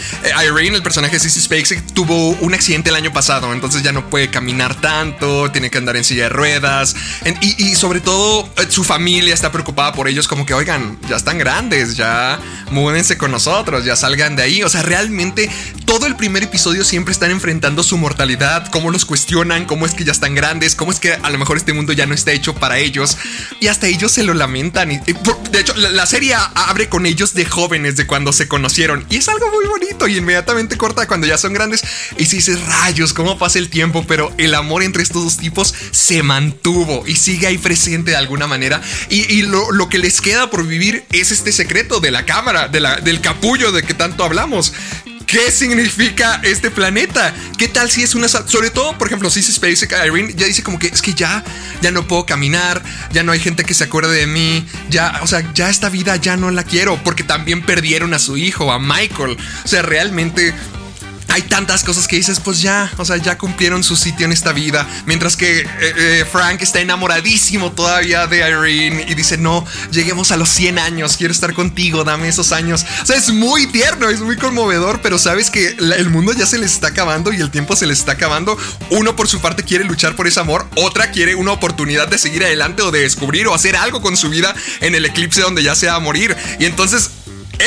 Irene, 0.46 0.76
el 0.76 0.84
personaje 0.84 1.20
Sissy 1.20 1.42
Spacek, 1.42 1.94
tuvo 1.94 2.30
un 2.30 2.54
accidente 2.54 2.92
el 2.92 2.96
año 2.96 3.12
pasado, 3.12 3.52
entonces 3.52 3.82
ya 3.82 3.92
no 3.92 4.10
puede 4.10 4.30
caminar 4.30 4.80
tanto, 4.80 5.52
tiene 5.52 5.72
que 5.72 5.80
andar 5.80 5.96
en 5.96 6.04
silla 6.04 6.24
de 6.24 6.30
ruedas. 6.30 6.96
y, 7.42 7.76
sobre 7.76 8.00
todo, 8.00 8.48
eh, 8.58 8.68
su 8.70 8.84
familia 8.84 9.34
está 9.34 9.52
preocupada 9.52 9.94
por 9.94 10.08
ellos, 10.08 10.28
como 10.28 10.46
que, 10.46 10.54
oigan, 10.54 11.00
ya 11.10 11.16
están 11.16 11.40
grandes, 11.40 11.96
ya 11.96 12.40
múdense 12.70 13.18
con 13.18 13.32
nosotros, 13.32 13.84
ya 13.84 13.96
salgan 13.96 14.36
de 14.36 14.44
ahí. 14.44 14.64
O 14.64 14.70
sea, 14.70 14.84
realmente 14.84 15.50
todo 15.86 16.06
el 16.06 16.16
primer 16.16 16.44
episodio 16.44 16.84
siempre 16.84 17.12
están 17.12 17.32
enfrentando 17.32 17.82
su 17.82 17.98
mortalidad, 17.98 18.68
cómo 18.68 18.92
los 18.92 19.06
cuestionan, 19.06 19.66
cómo 19.66 19.86
es 19.86 19.94
que 19.94 20.04
ya 20.04 20.12
están 20.12 20.36
grandes, 20.36 20.76
cómo 20.76 20.92
es 20.92 21.00
que 21.00 21.14
a 21.14 21.30
lo 21.30 21.38
mejor 21.38 21.58
este 21.58 21.74
mundo 21.74 21.92
ya 21.94 22.06
no 22.06 22.14
está 22.14 22.32
hecho 22.32 22.54
para 22.54 22.78
ellos. 22.78 23.18
Y 23.60 23.68
hasta 23.68 23.88
ellos 23.88 24.12
se 24.12 24.24
lo 24.24 24.34
lamentan. 24.34 24.90
De 24.90 25.60
hecho, 25.60 25.74
la, 25.76 26.06
serie 26.06 26.36
abre 26.56 26.90
con 26.90 27.06
ellos 27.06 27.34
de 27.34 27.46
jóvenes, 27.46 27.96
de 27.96 28.08
cuando 28.08 28.34
se 28.34 28.48
conocieron. 28.48 29.06
Y 29.10 29.18
es 29.18 29.28
algo 29.28 29.50
muy 29.52 29.66
bonito 29.66 30.08
y 30.08 30.18
inmediatamente 30.18 30.78
corta 30.78 31.08
cuando 31.08 31.28
ya 31.28 31.38
son 31.38 31.54
grandes. 31.54 31.84
Y 32.18 32.26
si 32.26 32.38
dices, 32.38 32.60
rayos, 32.66 33.14
cómo 33.14 33.38
pasa 33.38 33.60
el 33.60 33.70
tiempo, 33.70 34.06
pero 34.08 34.34
el 34.38 34.56
amor 34.56 34.84
entre 34.84 35.04
estos 35.04 35.24
dos 35.24 35.38
tipos 35.38 35.74
se 35.92 36.24
mantuvo 36.24 37.04
y 37.08 37.16
sigue 37.16 37.48
ahí 37.48 37.58
presente 37.58 38.12
de 38.12 38.18
alguna 38.18 38.48
manera. 38.48 38.82
Y, 39.10 39.42
lo, 39.44 39.90
que 39.90 39.98
les 39.98 40.22
queda 40.22 40.50
por 40.50 40.66
vivir 40.66 41.06
es 41.12 41.32
este 41.32 41.52
secreto 41.52 42.00
de 42.00 42.12
la 42.12 42.26
cámara, 42.26 42.68
del 42.68 43.22
capullo 43.22 43.72
de 43.72 43.84
que 43.84 43.94
tanto 43.94 44.24
hablamos. 44.24 44.74
¿Qué 45.26 45.52
significa 45.52 46.40
este 46.44 46.72
planeta? 46.72 47.34
¿Qué 47.58 47.68
tal 47.68 47.90
si 47.90 48.04
es 48.04 48.16
una... 48.16 48.28
Sobre 48.28 48.70
todo, 48.70 48.98
por 48.98 49.08
ejemplo, 49.08 49.30
si 49.30 49.42
SpaceX, 49.42 49.94
Irene 50.06 50.34
ya 50.36 50.46
dice 50.46 50.64
como 50.64 50.80
que 50.80 50.88
es 50.88 51.02
que 51.02 51.14
ya, 51.14 51.44
ya 51.82 51.92
no 51.92 52.08
puedo 52.08 52.26
caminar, 52.26 52.82
ya 53.12 53.24
no 53.24 53.32
hay 53.32 53.40
gente 53.40 53.64
que 53.64 53.74
se 53.74 53.86
acuerde 53.86 54.16
de 54.16 54.28
mí, 54.28 54.66
ya, 54.90 55.20
o 55.22 55.28
sea, 55.28 55.50
ya 55.54 55.70
esta 55.70 55.90
vida 55.90 56.16
ya 56.16 56.38
no 56.38 56.52
la 56.52 56.64
quiero, 56.64 57.02
porque 57.04 57.24
también 57.24 57.66
perdieron 57.66 58.14
a 58.14 58.20
su 58.20 58.38
hijo, 58.38 58.72
a 58.72 58.80
Michael. 58.80 59.38
O 59.64 59.68
sea, 59.68 59.82
realmente 59.82 60.54
hay 61.28 61.44
tantas 61.44 61.84
cosas 61.84 62.08
que 62.08 62.18
dices, 62.18 62.40
pues 62.40 62.62
ya, 62.62 62.92
o 62.98 63.06
sea, 63.06 63.18
ya 63.18 63.38
cumplieron 63.38 63.84
su 63.84 63.96
sitio 63.96 64.26
en 64.26 64.32
esta 64.32 64.52
vida. 64.52 64.88
Mientras 65.06 65.38
que 65.38 65.62
eh, 65.62 65.66
eh, 65.80 66.26
Frank 66.30 66.62
está 66.62 66.82
enamoradísimo 66.82 67.72
todavía 67.72 68.28
de 68.28 68.38
Irene 68.38 69.06
y 69.08 69.16
dice, 69.16 69.38
no, 69.38 69.66
lleguemos 69.92 70.32
a 70.32 70.38
los 70.38 70.50
100 70.50 70.80
años, 70.80 71.18
quiero 71.18 71.32
estar 71.32 71.54
contigo, 71.54 72.04
dame 72.04 72.28
esos 72.28 72.52
años. 72.52 72.86
O 73.02 73.06
sea, 73.06 73.16
es 73.16 73.30
muy 73.30 73.68
tierno, 73.68 74.10
es 74.10 74.20
muy 74.22 74.36
conmovedor, 74.38 75.02
pero 75.02 75.18
sabes 75.18 75.50
que 75.50 75.70
el 75.70 76.10
mundo 76.10 76.34
ya 76.34 76.46
se 76.46 76.58
les 76.58 76.74
está 76.74 76.88
acabando 76.88 77.32
y 77.32 77.40
el 77.40 77.50
tiempo 77.50 77.76
se 77.76 77.86
les 77.86 78.00
está 78.00 78.14
acabando. 78.14 78.58
Uno 78.90 79.16
por 79.16 79.28
su 79.28 79.40
parte 79.40 79.64
quiere 79.64 79.86
luchar 79.86 80.16
por 80.16 80.28
ese 80.28 80.40
amor, 80.40 80.68
otra 80.76 81.12
quiere 81.12 81.36
una 81.36 81.52
oportunidad 81.52 82.08
de 82.08 82.18
seguir 82.18 82.44
adelante 82.44 82.82
o 82.82 82.92
de 82.92 83.02
descubrir 83.02 83.48
o 83.48 83.54
hacer 83.54 83.76
algo 83.76 84.02
con 84.02 84.18
su 84.18 84.30
vida 84.30 84.54
en 84.82 84.96
el 84.96 85.06
eclipse 85.06 85.42
donde 85.42 85.64
ya 85.64 85.76
se 85.76 85.88
va 85.88 85.96
a 85.96 86.00
morir. 86.00 86.36
Y 86.60 86.66
entonces 86.66 87.12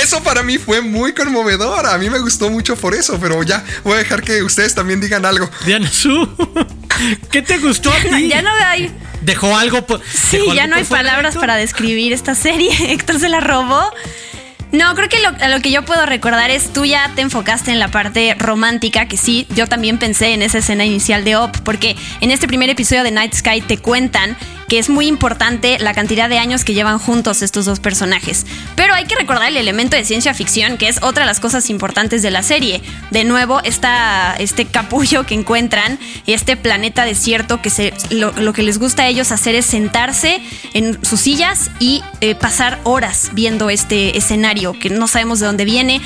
eso 0.02 0.22
para 0.22 0.42
mí 0.42 0.58
fue 0.58 0.80
muy 0.80 1.12
conmovedor. 1.12 1.86
A 1.86 1.98
mí 1.98 2.10
me 2.10 2.18
gustó 2.18 2.50
mucho 2.50 2.76
por 2.76 2.94
eso, 2.94 3.18
pero 3.20 3.42
ya 3.42 3.64
voy 3.82 3.94
a 3.94 3.98
dejar 3.98 4.22
que 4.22 4.42
ustedes 4.42 4.74
también 4.74 5.00
digan 5.00 5.24
algo. 5.24 5.48
Diana 5.64 5.90
Su, 5.90 6.28
¿qué 7.30 7.42
te 7.42 7.58
gustó 7.58 7.90
a 7.92 7.96
ti? 7.96 8.28
ya 8.28 8.42
no 8.42 8.50
hay. 8.66 8.90
Dejó 9.22 9.56
algo. 9.56 9.84
Sí, 10.12 10.40
ya 10.54 10.66
no 10.66 10.76
hay 10.76 10.84
palabras 10.84 11.36
para 11.36 11.56
describir 11.56 12.12
esta 12.12 12.34
serie. 12.34 12.70
Héctor 12.92 13.18
se 13.18 13.28
la 13.28 13.40
robó. 13.40 13.82
No, 14.72 14.92
creo 14.96 15.08
que 15.08 15.20
lo, 15.20 15.30
lo, 15.30 15.60
que 15.62 15.70
yo 15.70 15.84
puedo 15.84 16.04
recordar 16.04 16.50
es 16.50 16.72
tú 16.72 16.84
ya 16.84 17.12
te 17.14 17.22
enfocaste 17.22 17.70
en 17.70 17.78
la 17.78 17.88
parte 17.88 18.34
romántica, 18.36 19.06
que 19.06 19.16
sí, 19.16 19.46
yo 19.50 19.68
también 19.68 19.98
pensé 19.98 20.34
en 20.34 20.42
esa 20.42 20.58
escena 20.58 20.84
inicial 20.84 21.22
de 21.22 21.36
Op, 21.36 21.56
porque 21.58 21.94
en 22.20 22.32
este 22.32 22.48
primer 22.48 22.68
episodio 22.70 23.04
de 23.04 23.12
Night 23.12 23.34
Sky 23.34 23.60
te 23.60 23.78
cuentan 23.78 24.36
es 24.76 24.88
muy 24.88 25.06
importante 25.06 25.78
la 25.78 25.94
cantidad 25.94 26.28
de 26.28 26.38
años 26.38 26.64
que 26.64 26.74
llevan 26.74 26.98
juntos 26.98 27.42
estos 27.42 27.64
dos 27.64 27.80
personajes. 27.80 28.46
Pero 28.76 28.94
hay 28.94 29.04
que 29.04 29.14
recordar 29.16 29.48
el 29.48 29.56
elemento 29.56 29.96
de 29.96 30.04
ciencia 30.04 30.34
ficción, 30.34 30.76
que 30.76 30.88
es 30.88 31.02
otra 31.02 31.24
de 31.24 31.26
las 31.26 31.40
cosas 31.40 31.70
importantes 31.70 32.22
de 32.22 32.30
la 32.30 32.42
serie. 32.42 32.82
De 33.10 33.24
nuevo, 33.24 33.60
está 33.62 34.34
este 34.38 34.66
capullo 34.66 35.24
que 35.24 35.34
encuentran, 35.34 35.98
este 36.26 36.56
planeta 36.56 37.04
desierto, 37.04 37.60
que 37.60 37.70
se, 37.70 37.92
lo, 38.10 38.52
que 38.52 38.62
les 38.62 38.78
gusta 38.78 39.04
a 39.04 39.08
ellos 39.08 39.32
hacer 39.32 39.54
es 39.54 39.66
sentarse 39.66 40.40
en 40.72 41.04
sus 41.04 41.20
sillas 41.20 41.70
y 41.78 42.02
eh, 42.20 42.34
pasar 42.34 42.80
horas 42.84 43.30
viendo 43.32 43.70
este 43.70 44.16
escenario, 44.16 44.78
que 44.78 44.90
no 44.90 45.08
sabemos 45.08 45.40
de 45.40 45.46
dónde 45.46 45.64
viene 45.64 46.00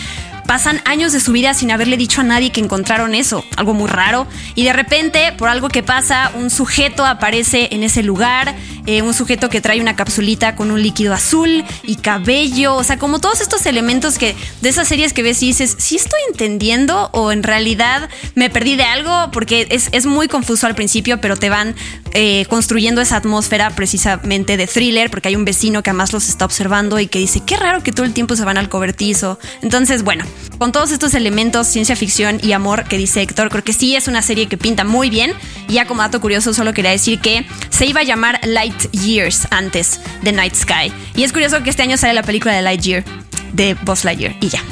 pasan 0.48 0.80
años 0.86 1.12
de 1.12 1.20
su 1.20 1.32
vida 1.32 1.52
sin 1.52 1.70
haberle 1.70 1.98
dicho 1.98 2.22
a 2.22 2.24
nadie 2.24 2.50
que 2.50 2.60
encontraron 2.62 3.14
eso, 3.14 3.44
algo 3.56 3.74
muy 3.74 3.86
raro, 3.86 4.26
y 4.54 4.64
de 4.64 4.72
repente, 4.72 5.34
por 5.36 5.50
algo 5.50 5.68
que 5.68 5.82
pasa, 5.82 6.32
un 6.34 6.48
sujeto 6.48 7.04
aparece 7.04 7.68
en 7.70 7.82
ese 7.82 8.02
lugar, 8.02 8.56
eh, 8.88 9.02
un 9.02 9.12
sujeto 9.12 9.50
que 9.50 9.60
trae 9.60 9.82
una 9.82 9.96
capsulita 9.96 10.56
con 10.56 10.70
un 10.70 10.82
líquido 10.82 11.12
azul 11.12 11.62
y 11.82 11.96
cabello, 11.96 12.74
o 12.74 12.82
sea, 12.82 12.98
como 12.98 13.18
todos 13.18 13.42
estos 13.42 13.66
elementos 13.66 14.16
que 14.16 14.34
de 14.62 14.68
esas 14.70 14.88
series 14.88 15.12
que 15.12 15.22
ves 15.22 15.42
y 15.42 15.48
dices, 15.48 15.76
¿sí 15.78 15.96
estoy 15.96 16.20
entendiendo 16.30 17.10
o 17.12 17.30
en 17.30 17.42
realidad 17.42 18.08
me 18.34 18.48
perdí 18.48 18.76
de 18.76 18.84
algo? 18.84 19.30
Porque 19.30 19.68
es, 19.68 20.06
muy 20.06 20.26
confuso 20.26 20.66
al 20.66 20.74
principio, 20.74 21.20
pero 21.20 21.36
te 21.36 21.50
van 21.50 21.74
eh, 22.14 22.46
construyendo 22.48 23.02
esa 23.02 23.16
atmósfera 23.16 23.68
precisamente 23.76 24.56
de 24.56 24.66
thriller, 24.66 25.10
porque 25.10 25.28
hay 25.28 25.36
un 25.36 25.44
vecino 25.44 25.82
que 25.82 25.90
además 25.90 26.14
los 26.14 26.26
está 26.30 26.46
observando 26.46 26.98
y 26.98 27.08
que 27.08 27.18
dice, 27.18 27.42
qué 27.44 27.58
raro 27.58 27.82
que 27.82 27.92
todo 27.92 28.06
el 28.06 28.14
tiempo 28.14 28.36
se 28.36 28.44
van 28.46 28.56
al 28.56 28.70
cobertizo. 28.70 29.38
Entonces, 29.60 30.02
bueno, 30.02 30.24
con 30.56 30.72
todos 30.72 30.92
estos 30.92 31.12
elementos, 31.12 31.66
ciencia 31.66 31.94
ficción 31.94 32.40
y 32.42 32.52
amor 32.52 32.84
que 32.84 32.96
dice 32.96 33.20
Héctor, 33.20 33.50
creo 33.50 33.64
que 33.64 33.74
sí 33.74 33.96
es 33.96 34.08
una 34.08 34.22
serie 34.22 34.46
que 34.46 34.56
pinta 34.56 34.84
muy 34.84 35.10
bien. 35.10 35.34
Y 35.68 35.74
ya 35.74 35.86
como 35.86 36.00
dato 36.00 36.22
curioso, 36.22 36.54
solo 36.54 36.72
quería 36.72 36.92
decir 36.92 37.20
que 37.20 37.44
se 37.68 37.84
iba 37.84 38.00
a 38.00 38.04
llamar 38.04 38.40
Light 38.44 38.77
Years 38.92 39.46
antes 39.50 40.00
de 40.22 40.32
Night 40.32 40.54
Sky. 40.54 40.92
Y 41.14 41.24
es 41.24 41.32
curioso 41.32 41.62
que 41.62 41.70
este 41.70 41.82
año 41.82 41.96
sale 41.96 42.14
la 42.14 42.22
película 42.22 42.54
de 42.54 42.62
Lightyear, 42.62 43.04
de 43.52 43.74
Buzz 43.74 44.04
Lightyear, 44.04 44.36
y 44.40 44.48
ya. 44.48 44.62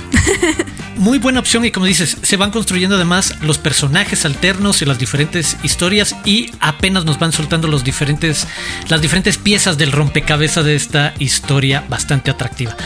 muy 0.97 1.19
buena 1.19 1.41
opción 1.41 1.65
y 1.65 1.71
como 1.71 1.87
dices, 1.87 2.17
se 2.23 2.37
van 2.37 2.51
construyendo 2.51 2.97
además 2.97 3.35
los 3.43 3.59
personajes 3.59 4.25
alternos 4.25 4.81
y 4.83 4.87
las 4.87 4.99
diferentes 4.99 5.57
historias 5.63 6.17
y 6.25 6.51
apenas 6.61 7.05
nos 7.05 7.19
van 7.19 7.33
soltando 7.33 7.69
los 7.69 7.85
diferentes, 7.85 8.47
las 8.89 9.03
diferentes 9.03 9.39
piezas 9.39 9.79
del 9.79 9.93
rompecabezas 9.93 10.65
de 10.65 10.75
esta 10.75 11.15
historia 11.19 11.85
bastante 11.89 12.31
atractiva 12.31 12.77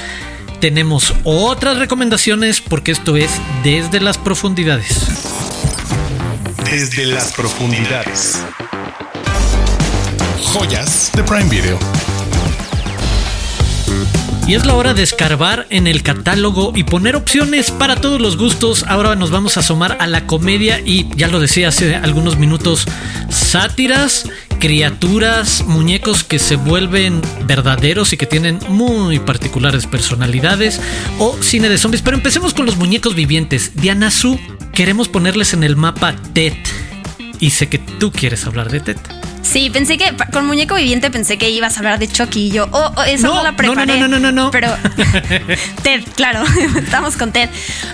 tenemos 0.60 1.14
otras 1.24 1.78
recomendaciones 1.78 2.60
porque 2.60 2.92
esto 2.92 3.16
es 3.16 3.30
desde 3.64 3.98
las 3.98 4.18
profundidades. 4.18 5.06
Desde 6.70 7.06
las 7.06 7.32
profundidades. 7.32 8.44
Joyas 10.52 11.12
de 11.14 11.22
Prime 11.22 11.48
Video. 11.48 11.78
Y 14.48 14.54
es 14.56 14.66
la 14.66 14.74
hora 14.74 14.94
de 14.94 15.04
escarbar 15.04 15.68
en 15.70 15.86
el 15.86 16.02
catálogo 16.02 16.72
y 16.74 16.82
poner 16.82 17.14
opciones 17.14 17.70
para 17.70 18.00
todos 18.00 18.20
los 18.20 18.36
gustos. 18.36 18.84
Ahora 18.88 19.14
nos 19.14 19.30
vamos 19.30 19.56
a 19.56 19.60
asomar 19.60 19.96
a 20.00 20.08
la 20.08 20.26
comedia 20.26 20.80
y 20.80 21.08
ya 21.14 21.28
lo 21.28 21.38
decía 21.38 21.68
hace 21.68 21.94
algunos 21.94 22.36
minutos, 22.36 22.86
sátiras 23.28 24.28
criaturas, 24.58 25.64
muñecos 25.66 26.24
que 26.24 26.40
se 26.40 26.56
vuelven 26.56 27.22
verdaderos 27.44 28.12
y 28.12 28.16
que 28.16 28.26
tienen 28.26 28.58
muy 28.68 29.20
particulares 29.20 29.86
personalidades 29.86 30.80
o 31.20 31.36
cine 31.40 31.68
de 31.68 31.78
zombies. 31.78 32.02
Pero 32.02 32.16
empecemos 32.16 32.54
con 32.54 32.66
los 32.66 32.76
muñecos 32.76 33.14
vivientes. 33.14 33.76
Diana 33.76 34.10
Su, 34.10 34.40
queremos 34.72 35.08
ponerles 35.08 35.54
en 35.54 35.62
el 35.62 35.76
mapa 35.76 36.16
Ted. 36.32 36.54
Y 37.38 37.50
sé 37.50 37.68
que 37.68 37.78
tú 37.78 38.10
quieres 38.10 38.46
hablar 38.46 38.68
de 38.68 38.80
Ted. 38.80 39.19
Sí, 39.42 39.70
pensé 39.70 39.98
que 39.98 40.14
con 40.32 40.46
muñeco 40.46 40.74
viviente 40.74 41.10
pensé 41.10 41.38
que 41.38 41.50
ibas 41.50 41.76
a 41.76 41.80
hablar 41.80 41.98
de 41.98 42.08
Chucky 42.08 42.46
y 42.46 42.50
yo, 42.50 42.68
oh, 42.70 42.92
oh 42.96 43.02
eso 43.02 43.26
no, 43.26 43.42
la 43.42 43.56
preparé. 43.56 43.98
No, 43.98 44.08
no, 44.08 44.18
no, 44.18 44.30
no, 44.30 44.32
no. 44.32 44.50
Pero 44.50 44.68
Ted, 45.82 46.02
claro, 46.14 46.44
estamos 46.78 47.16
con 47.16 47.32
Ted. 47.32 47.48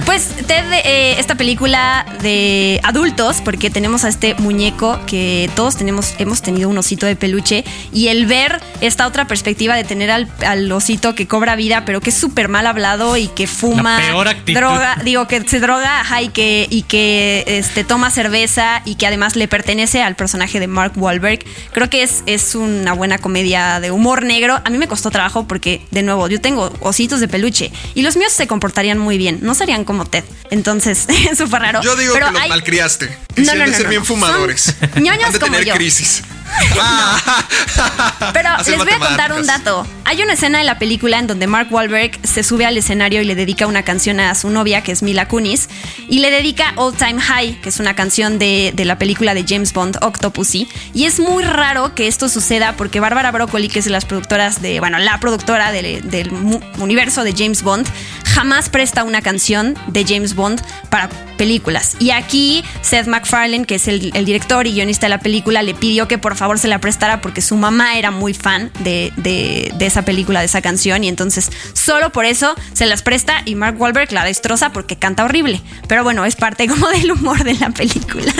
Pues 0.05 0.29
Ted, 0.47 0.65
eh, 0.85 1.17
esta 1.19 1.35
película 1.35 2.07
de 2.23 2.81
adultos, 2.83 3.41
porque 3.45 3.71
tenemos 3.71 4.05
a 4.05 4.09
este 4.09 4.35
muñeco 4.35 5.00
que 5.07 5.50
todos 5.55 5.76
tenemos, 5.76 6.15
hemos 6.19 6.43
tenido 6.43 6.69
un 6.69 6.79
osito 6.79 7.07
de 7.07 7.17
peluche 7.17 7.65
y 7.93 8.09
el 8.09 8.26
ver 8.26 8.61
esta 8.81 9.07
otra 9.07 9.26
perspectiva 9.26 9.76
de 9.76 9.85
tener 9.85 10.11
al, 10.11 10.73
osito 10.73 11.15
que 11.15 11.26
cobra 11.26 11.57
vida, 11.57 11.85
pero 11.85 12.00
que 12.00 12.11
es 12.11 12.17
súper 12.17 12.49
mal 12.49 12.67
hablado 12.67 13.17
y 13.17 13.29
que 13.29 13.47
fuma, 13.47 14.00
droga, 14.47 14.97
digo 15.05 15.26
que 15.26 15.41
se 15.49 15.61
droga, 15.61 16.00
ajá, 16.00 16.23
y 16.23 16.29
que 16.29 16.67
y 16.71 16.83
que 16.83 17.45
este 17.47 17.85
toma 17.85 18.11
cerveza 18.11 18.83
y 18.85 18.97
que 18.97 19.07
además 19.07 19.37
le 19.37 19.49
pertenece 19.49 20.03
al 20.03 20.17
personaje 20.17 20.61
de 20.61 20.67
Mark 20.67 20.93
Wahlberg 20.97 21.36
Creo 21.73 21.90
que 21.90 22.02
es, 22.02 22.23
es 22.26 22.55
una 22.55 22.93
buena 22.93 23.19
comedia 23.19 23.81
de 23.81 23.90
humor 23.90 24.25
negro. 24.25 24.61
A 24.64 24.71
mí 24.71 24.78
me 24.78 24.88
costó 24.88 25.11
trabajo 25.11 25.47
porque, 25.47 25.83
de 25.90 26.02
nuevo, 26.02 26.28
yo 26.28 26.40
tengo 26.40 26.73
ositos 26.81 27.21
de 27.21 27.28
peluche 27.28 27.73
y 27.95 28.02
los 28.02 28.16
míos 28.16 28.33
se 28.33 28.47
comportarían 28.47 28.99
muy 28.99 29.19
bien. 29.19 29.38
No 29.43 29.55
serían 29.55 29.85
como 29.85 30.07
Ted. 30.07 30.25
Entonces, 30.50 31.07
es 31.31 31.38
súper 31.38 31.62
raro. 31.62 31.83
Yo 31.83 31.97
digo 31.97 32.14
que 32.14 32.21
los 32.21 32.33
malcriaste. 32.33 33.16
No, 33.37 33.55
no, 33.55 33.66
no, 33.66 33.73
ser 33.73 33.88
bien 33.88 34.05
fumadores. 34.05 34.75
ñoños 35.00 35.38
como 35.38 35.52
tener 35.52 35.64
yo. 35.64 35.75
crisis. 35.75 36.23
Pero 38.33 38.50
les 38.67 38.79
voy 38.79 38.93
a 38.93 38.99
contar 38.99 39.33
un 39.33 39.47
dato. 39.47 39.87
Hay 40.05 40.23
una 40.23 40.35
escena 40.35 40.59
de 40.59 40.65
la 40.65 40.79
película 40.79 41.19
en 41.19 41.26
donde 41.26 41.47
Mark 41.47 41.69
Wahlberg 41.71 42.19
se 42.23 42.43
sube 42.43 42.65
al 42.65 42.76
escenario 42.76 43.21
y 43.21 43.25
le 43.25 43.35
dedica 43.35 43.67
una 43.67 43.83
canción 43.83 44.21
a 44.21 44.35
su 44.35 44.50
novia, 44.50 44.83
que 44.83 44.93
es 44.93 45.03
Mila 45.03 45.29
Kunis, 45.29 45.69
y 46.09 46.21
le 46.21 46.31
dedica 46.31 46.73
All 46.76 46.95
Time 46.95 47.21
High, 47.21 47.61
que 47.61 47.71
es 47.71 47.81
una 47.81 47.95
canción 47.95 48.38
de, 48.38 48.73
de 48.75 48.85
la 48.85 48.99
película 48.99 49.35
de 49.35 49.45
James 49.47 49.73
Bond, 49.73 49.99
Octopussy. 50.03 50.69
Y 50.95 51.05
es 51.05 51.19
muy 51.19 51.45
raro 51.45 51.95
que 51.95 52.07
esto 52.07 52.29
suceda 52.29 52.75
porque 52.76 53.00
Bárbara 53.00 53.31
Broccoli, 53.33 53.69
que 53.69 53.81
es 53.81 53.85
de 53.85 53.91
las 53.91 54.05
productoras 54.05 54.62
de, 54.62 54.81
bueno, 54.81 54.99
la 54.99 55.19
productora 55.19 55.73
del, 55.73 56.31
universo 56.79 57.25
de 57.25 57.35
James 57.37 57.62
Bond, 57.62 57.87
jamás 58.25 58.69
presta 58.69 59.05
una 59.05 59.23
canción 59.23 59.75
de 59.88 60.05
James 60.05 60.35
Bond 60.35 60.61
para 60.91 61.09
películas. 61.37 61.97
Y 61.99 62.11
aquí 62.11 62.65
Seth 62.83 63.07
MacFarlane, 63.07 63.65
que 63.65 63.76
es 63.76 63.88
el, 63.88 64.11
el 64.15 64.25
director 64.25 64.67
y 64.67 64.73
guionista 64.73 65.07
de 65.07 65.11
la 65.11 65.19
película, 65.19 65.62
le 65.62 65.75
pidió 65.75 66.09
que 66.09 66.19
por 66.19 66.36
favor 66.37 66.59
se 66.59 66.69
la 66.69 66.81
prestara 66.81 67.21
porque 67.21 67.40
su 67.40 67.57
mamá 67.57 67.97
era 67.99 68.11
muy 68.11 68.35
fan 68.35 68.71
de, 68.81 69.12
de- 69.16 69.73
de 69.76 69.87
esa 69.87 70.02
película, 70.02 70.40
de 70.40 70.47
esa 70.47 70.62
canción. 70.62 71.05
Y 71.05 71.09
entonces 71.09 71.50
solo 71.73 72.11
por 72.12 72.25
eso 72.25 72.55
se 72.73 72.87
las 72.87 73.02
presta 73.02 73.43
y 73.45 73.55
Mark 73.55 73.81
Wahlberg 73.81 74.12
la 74.12 74.25
destroza 74.25 74.73
porque 74.73 74.97
canta 74.97 75.25
horrible. 75.25 75.61
Pero 75.88 76.05
bueno, 76.05 76.25
es 76.25 76.37
parte 76.37 76.66
como 76.69 76.88
del 76.88 77.11
humor 77.12 77.43
de 77.45 77.55
la 77.55 77.71
película. 77.71 78.33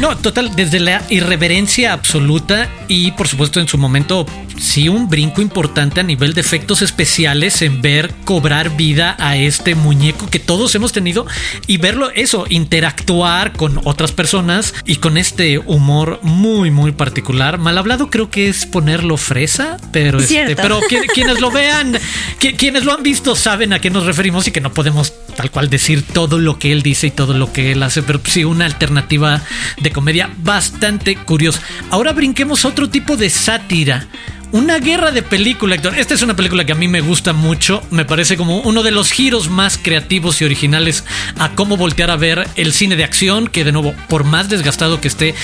No, 0.00 0.16
total, 0.18 0.54
desde 0.56 0.80
la 0.80 1.02
irreverencia 1.10 1.92
absoluta 1.92 2.68
y 2.88 3.12
por 3.12 3.28
supuesto 3.28 3.60
en 3.60 3.68
su 3.68 3.78
momento 3.78 4.26
sí 4.58 4.88
un 4.88 5.08
brinco 5.08 5.42
importante 5.42 6.00
a 6.00 6.02
nivel 6.02 6.32
de 6.34 6.40
efectos 6.40 6.82
especiales 6.82 7.60
en 7.62 7.82
ver 7.82 8.12
cobrar 8.24 8.76
vida 8.76 9.16
a 9.18 9.36
este 9.36 9.74
muñeco 9.74 10.28
que 10.30 10.38
todos 10.38 10.74
hemos 10.74 10.92
tenido 10.92 11.26
y 11.66 11.78
verlo 11.78 12.10
eso, 12.10 12.44
interactuar 12.48 13.52
con 13.52 13.80
otras 13.84 14.12
personas 14.12 14.74
y 14.84 14.96
con 14.96 15.16
este 15.16 15.58
humor 15.58 16.20
muy 16.22 16.70
muy 16.70 16.92
particular. 16.92 17.58
Mal 17.58 17.78
hablado 17.78 18.10
creo 18.10 18.30
que 18.30 18.48
es 18.48 18.66
ponerlo 18.66 19.16
fresa, 19.16 19.76
pero 19.92 20.18
este, 20.44 20.56
pero 20.56 20.80
qui- 20.82 21.06
quienes 21.14 21.40
lo 21.40 21.50
vean, 21.50 21.94
qui- 22.40 22.56
quienes 22.56 22.84
lo 22.84 22.92
han 22.92 23.02
visto 23.02 23.34
saben 23.36 23.72
a 23.72 23.78
qué 23.80 23.90
nos 23.90 24.04
referimos 24.06 24.46
y 24.46 24.50
que 24.50 24.60
no 24.60 24.72
podemos 24.72 25.12
tal 25.36 25.50
cual 25.50 25.68
decir 25.70 26.02
todo 26.02 26.38
lo 26.38 26.58
que 26.58 26.70
él 26.72 26.82
dice 26.82 27.08
y 27.08 27.10
todo 27.10 27.34
lo 27.34 27.52
que 27.52 27.72
él 27.72 27.82
hace, 27.82 28.02
pero 28.02 28.20
sí 28.24 28.44
una 28.44 28.66
alternativa 28.66 29.42
de 29.80 29.90
comedia 29.90 30.30
bastante 30.38 31.16
curiosa. 31.16 31.60
Ahora 31.90 32.12
brinquemos 32.12 32.64
a 32.64 32.68
otro 32.68 32.88
tipo 32.88 33.16
de 33.16 33.30
sátira. 33.30 34.06
Una 34.54 34.78
guerra 34.78 35.10
de 35.10 35.24
película, 35.24 35.74
Héctor. 35.74 35.98
Esta 35.98 36.14
es 36.14 36.22
una 36.22 36.36
película 36.36 36.64
que 36.64 36.70
a 36.70 36.76
mí 36.76 36.86
me 36.86 37.00
gusta 37.00 37.32
mucho. 37.32 37.82
Me 37.90 38.04
parece 38.04 38.36
como 38.36 38.60
uno 38.60 38.84
de 38.84 38.92
los 38.92 39.10
giros 39.10 39.50
más 39.50 39.76
creativos 39.76 40.40
y 40.40 40.44
originales 40.44 41.02
a 41.40 41.56
cómo 41.56 41.76
voltear 41.76 42.12
a 42.12 42.16
ver 42.16 42.46
el 42.54 42.72
cine 42.72 42.94
de 42.94 43.02
acción, 43.02 43.48
que 43.48 43.64
de 43.64 43.72
nuevo, 43.72 43.96
por 44.08 44.22
más 44.22 44.48
desgastado 44.48 45.00
que 45.00 45.08
esté, 45.08 45.34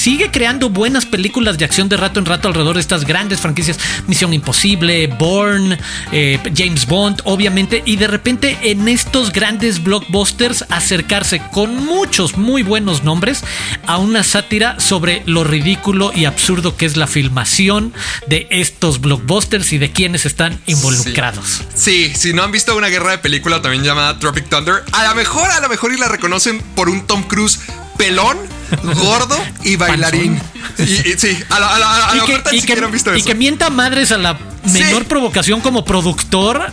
sigue 0.00 0.30
creando 0.30 0.70
buenas 0.70 1.04
películas 1.04 1.58
de 1.58 1.66
acción 1.66 1.90
de 1.90 1.98
rato 1.98 2.20
en 2.20 2.24
rato 2.24 2.48
alrededor 2.48 2.76
de 2.76 2.80
estas 2.80 3.04
grandes 3.04 3.40
franquicias. 3.40 3.78
Misión 4.06 4.32
Imposible, 4.32 5.06
Bourne, 5.08 5.78
eh, 6.10 6.38
James 6.56 6.86
Bond, 6.86 7.20
obviamente. 7.24 7.82
Y 7.84 7.96
de 7.96 8.06
repente 8.06 8.56
en 8.62 8.88
estos 8.88 9.30
grandes 9.30 9.82
blockbusters 9.84 10.64
acercarse 10.70 11.42
con 11.52 11.84
muchos 11.84 12.38
muy 12.38 12.62
buenos 12.62 13.04
nombres 13.04 13.44
a 13.86 13.98
una 13.98 14.22
sátira 14.22 14.80
sobre 14.80 15.22
lo 15.26 15.44
ridículo 15.44 16.12
y 16.14 16.24
absurdo 16.24 16.78
que 16.78 16.86
es 16.86 16.96
la 16.96 17.06
filmación 17.06 17.92
de 18.26 18.46
estos 18.48 19.02
blockbusters 19.02 19.70
y 19.74 19.78
de 19.78 19.92
quienes 19.92 20.24
están 20.24 20.58
involucrados. 20.64 21.60
Sí, 21.74 22.10
si 22.16 22.32
no 22.32 22.42
han 22.42 22.52
visto 22.52 22.74
una 22.74 22.88
guerra 22.88 23.10
de 23.10 23.18
película 23.18 23.60
también 23.60 23.84
llamada 23.84 24.18
Tropic 24.18 24.48
Thunder, 24.48 24.82
a 24.92 25.04
lo 25.08 25.14
mejor, 25.14 25.50
a 25.50 25.60
lo 25.60 25.68
mejor 25.68 25.92
y 25.92 25.98
la 25.98 26.08
reconocen 26.08 26.62
por 26.74 26.88
un 26.88 27.06
Tom 27.06 27.22
Cruise 27.24 27.60
pelón, 27.98 28.38
gordo 28.82 29.36
y 29.62 29.76
bailarín. 29.76 30.40
Y, 30.78 30.82
y 30.82 31.14
sí, 31.18 31.36
a 31.50 31.60
lo, 31.60 31.66
a 31.66 31.78
lo- 31.78 31.86
a 31.86 32.14
lo 32.14 32.22
Y 32.24 32.26
que, 32.26 32.32
y 32.34 32.42
que- 32.42 32.60
siquiera 32.60 32.86
han 32.86 32.92
visto 32.92 33.14
y 33.14 33.18
eso. 33.18 33.26
que 33.26 33.34
mienta 33.34 33.70
madres 33.70 34.12
a 34.12 34.18
la 34.18 34.34
menor 34.64 35.02
Sí. 35.02 35.08
provocación 35.08 35.60
como 35.60 35.84
productor. 35.84 36.70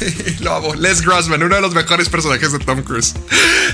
Lo 0.40 0.54
amo. 0.54 0.74
Les 0.74 1.00
Grossman, 1.02 1.42
uno 1.42 1.54
de 1.54 1.60
los 1.60 1.74
mejores 1.74 2.08
personajes 2.08 2.52
de 2.52 2.58
Tom 2.58 2.82
Cruise. 2.82 3.14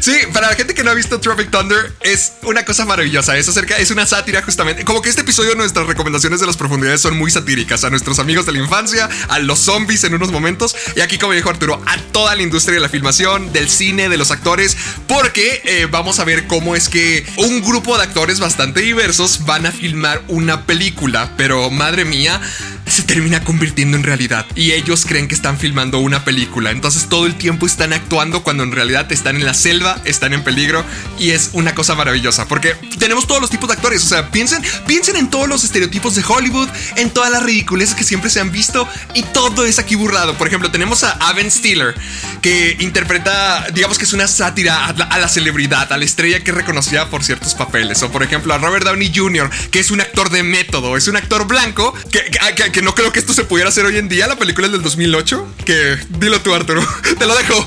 Sí, 0.00 0.12
para 0.32 0.48
la 0.48 0.54
gente 0.54 0.74
que 0.74 0.84
no 0.84 0.90
ha 0.90 0.94
visto 0.94 1.20
Tropic 1.20 1.50
Thunder, 1.50 1.92
es 2.00 2.34
una 2.42 2.64
cosa 2.64 2.84
maravillosa. 2.84 3.36
Es 3.36 3.48
acerca, 3.48 3.76
es 3.76 3.90
una 3.90 4.06
sátira 4.06 4.42
justamente. 4.42 4.84
Como 4.84 5.02
que 5.02 5.08
este 5.08 5.22
episodio, 5.22 5.54
nuestras 5.54 5.86
recomendaciones 5.86 6.40
de 6.40 6.46
las 6.46 6.56
profundidades 6.56 7.00
son 7.00 7.16
muy 7.16 7.30
satíricas. 7.30 7.84
A 7.84 7.90
nuestros 7.90 8.18
amigos 8.18 8.46
de 8.46 8.52
la 8.52 8.58
infancia, 8.58 9.08
a 9.28 9.38
los 9.38 9.58
zombies 9.58 10.04
en 10.04 10.14
unos 10.14 10.30
momentos. 10.30 10.74
Y 10.96 11.00
aquí, 11.00 11.18
como 11.18 11.32
dijo 11.32 11.50
Arturo, 11.50 11.80
a 11.86 11.98
toda 12.12 12.34
la 12.34 12.42
industria 12.42 12.74
de 12.74 12.80
la 12.80 12.88
filmación, 12.88 13.52
del 13.52 13.68
cine, 13.68 14.08
de 14.08 14.16
los 14.16 14.30
actores. 14.30 14.76
Porque 15.06 15.62
eh, 15.64 15.86
vamos 15.90 16.18
a 16.18 16.24
ver 16.24 16.46
cómo 16.46 16.76
es 16.76 16.88
que 16.88 17.26
un 17.36 17.62
grupo 17.62 17.96
de 17.96 18.04
actores 18.04 18.40
bastante 18.40 18.80
diversos 18.80 19.44
van 19.44 19.66
a 19.66 19.72
filmar 19.72 20.22
una 20.28 20.66
película. 20.66 21.34
Pero 21.36 21.70
madre 21.70 22.04
mía 22.04 22.40
se 22.86 23.02
termina 23.02 23.42
convirtiendo 23.42 23.96
en 23.96 24.02
realidad 24.02 24.46
y 24.54 24.72
ellos 24.72 25.04
creen 25.06 25.26
que 25.26 25.34
están 25.34 25.58
filmando 25.58 25.98
una 25.98 26.13
película. 26.22 26.70
Entonces 26.70 27.08
todo 27.08 27.24
el 27.26 27.34
tiempo 27.36 27.64
están 27.66 27.92
actuando 27.94 28.42
cuando 28.42 28.62
en 28.62 28.72
realidad 28.72 29.10
están 29.10 29.36
en 29.36 29.46
la 29.46 29.54
selva, 29.54 29.98
están 30.04 30.34
en 30.34 30.44
peligro 30.44 30.84
y 31.18 31.30
es 31.30 31.50
una 31.54 31.74
cosa 31.74 31.94
maravillosa 31.94 32.46
porque 32.46 32.74
tenemos 32.98 33.26
todos 33.26 33.40
los 33.40 33.48
tipos 33.50 33.68
de 33.68 33.74
actores. 33.74 34.04
O 34.04 34.06
sea, 34.08 34.30
piensen, 34.30 34.62
piensen 34.86 35.16
en 35.16 35.30
todos 35.30 35.48
los 35.48 35.64
estereotipos 35.64 36.14
de 36.14 36.22
Hollywood, 36.26 36.68
en 36.96 37.10
todas 37.10 37.30
las 37.30 37.42
ridiculeces 37.42 37.94
que 37.94 38.04
siempre 38.04 38.28
se 38.30 38.40
han 38.40 38.52
visto 38.52 38.86
y 39.14 39.22
todo 39.22 39.64
es 39.64 39.78
aquí 39.78 39.94
burlado. 39.94 40.34
Por 40.36 40.46
ejemplo, 40.46 40.70
tenemos 40.70 41.02
a 41.04 41.12
Aven 41.12 41.50
Stiller 41.50 41.94
que 42.42 42.76
interpreta, 42.80 43.66
digamos 43.72 43.96
que 43.98 44.04
es 44.04 44.12
una 44.12 44.28
sátira 44.28 44.86
a 44.86 44.92
la, 44.92 45.04
a 45.06 45.28
celebridad, 45.28 45.90
a 45.92 45.96
la 45.96 46.04
estrella 46.04 46.44
que 46.44 46.50
es 46.50 46.56
reconocida 46.56 47.08
por 47.08 47.24
ciertos 47.24 47.54
papeles. 47.54 48.02
O 48.02 48.10
por 48.10 48.22
ejemplo 48.22 48.52
a 48.52 48.58
Robert 48.58 48.84
Downey 48.84 49.10
Jr., 49.14 49.48
que 49.70 49.80
es 49.80 49.90
un 49.90 50.00
actor 50.00 50.30
de 50.30 50.42
método, 50.42 50.96
es 50.96 51.08
un 51.08 51.16
actor 51.16 51.46
blanco 51.46 51.94
que- 52.10 52.24
que- 52.54 52.72
que 52.72 52.82
no 52.82 52.94
creo 52.94 53.12
que 53.12 53.18
esto 53.18 53.32
se 53.32 53.44
pudiera 53.44 53.70
hacer 53.70 53.84
hoy 53.86 53.96
en 53.96 54.08
día. 54.08 54.26
La 54.26 54.36
película 54.36 54.66
es 54.66 54.72
del 54.72 54.82
2008. 54.82 55.54
Que 55.64 55.96
dilo 56.08 56.40
tú, 56.40 56.54
Arturo. 56.54 56.86
Te 57.18 57.26
lo 57.26 57.36
dejo. 57.36 57.66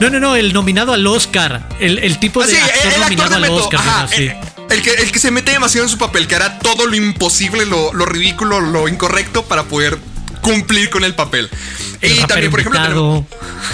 No, 0.00 0.10
no, 0.10 0.20
no, 0.20 0.36
el 0.36 0.52
nominado 0.52 0.92
al 0.92 1.06
Oscar. 1.06 1.68
El, 1.80 1.98
el 1.98 2.18
tipo 2.18 2.42
Ah, 2.42 2.46
de 2.46 2.52
sí, 2.52 2.58
actor 2.58 2.92
el, 2.92 3.00
nominado 3.00 3.34
actor 3.36 3.44
al. 3.44 3.50
Oscar. 3.50 4.08
Sí. 4.08 4.30
el 4.70 4.82
que, 4.82 4.90
el 4.94 5.12
que 5.12 5.18
se 5.18 5.30
mete 5.30 5.50
demasiado 5.52 5.86
en 5.86 5.90
su 5.90 5.98
papel, 5.98 6.26
que 6.26 6.34
hará 6.36 6.58
todo 6.58 6.86
lo 6.86 6.94
imposible, 6.94 7.66
lo, 7.66 7.92
lo 7.92 8.06
ridículo, 8.06 8.60
lo 8.60 8.88
incorrecto 8.88 9.44
para 9.44 9.64
poder 9.64 9.98
cumplir 10.40 10.90
con 10.90 11.04
el 11.04 11.14
papel. 11.14 11.50
El 12.00 12.12
y 12.12 12.24
también, 12.24 12.50
por 12.50 12.60
ejemplo, 12.60 12.80
tenemos 12.80 13.24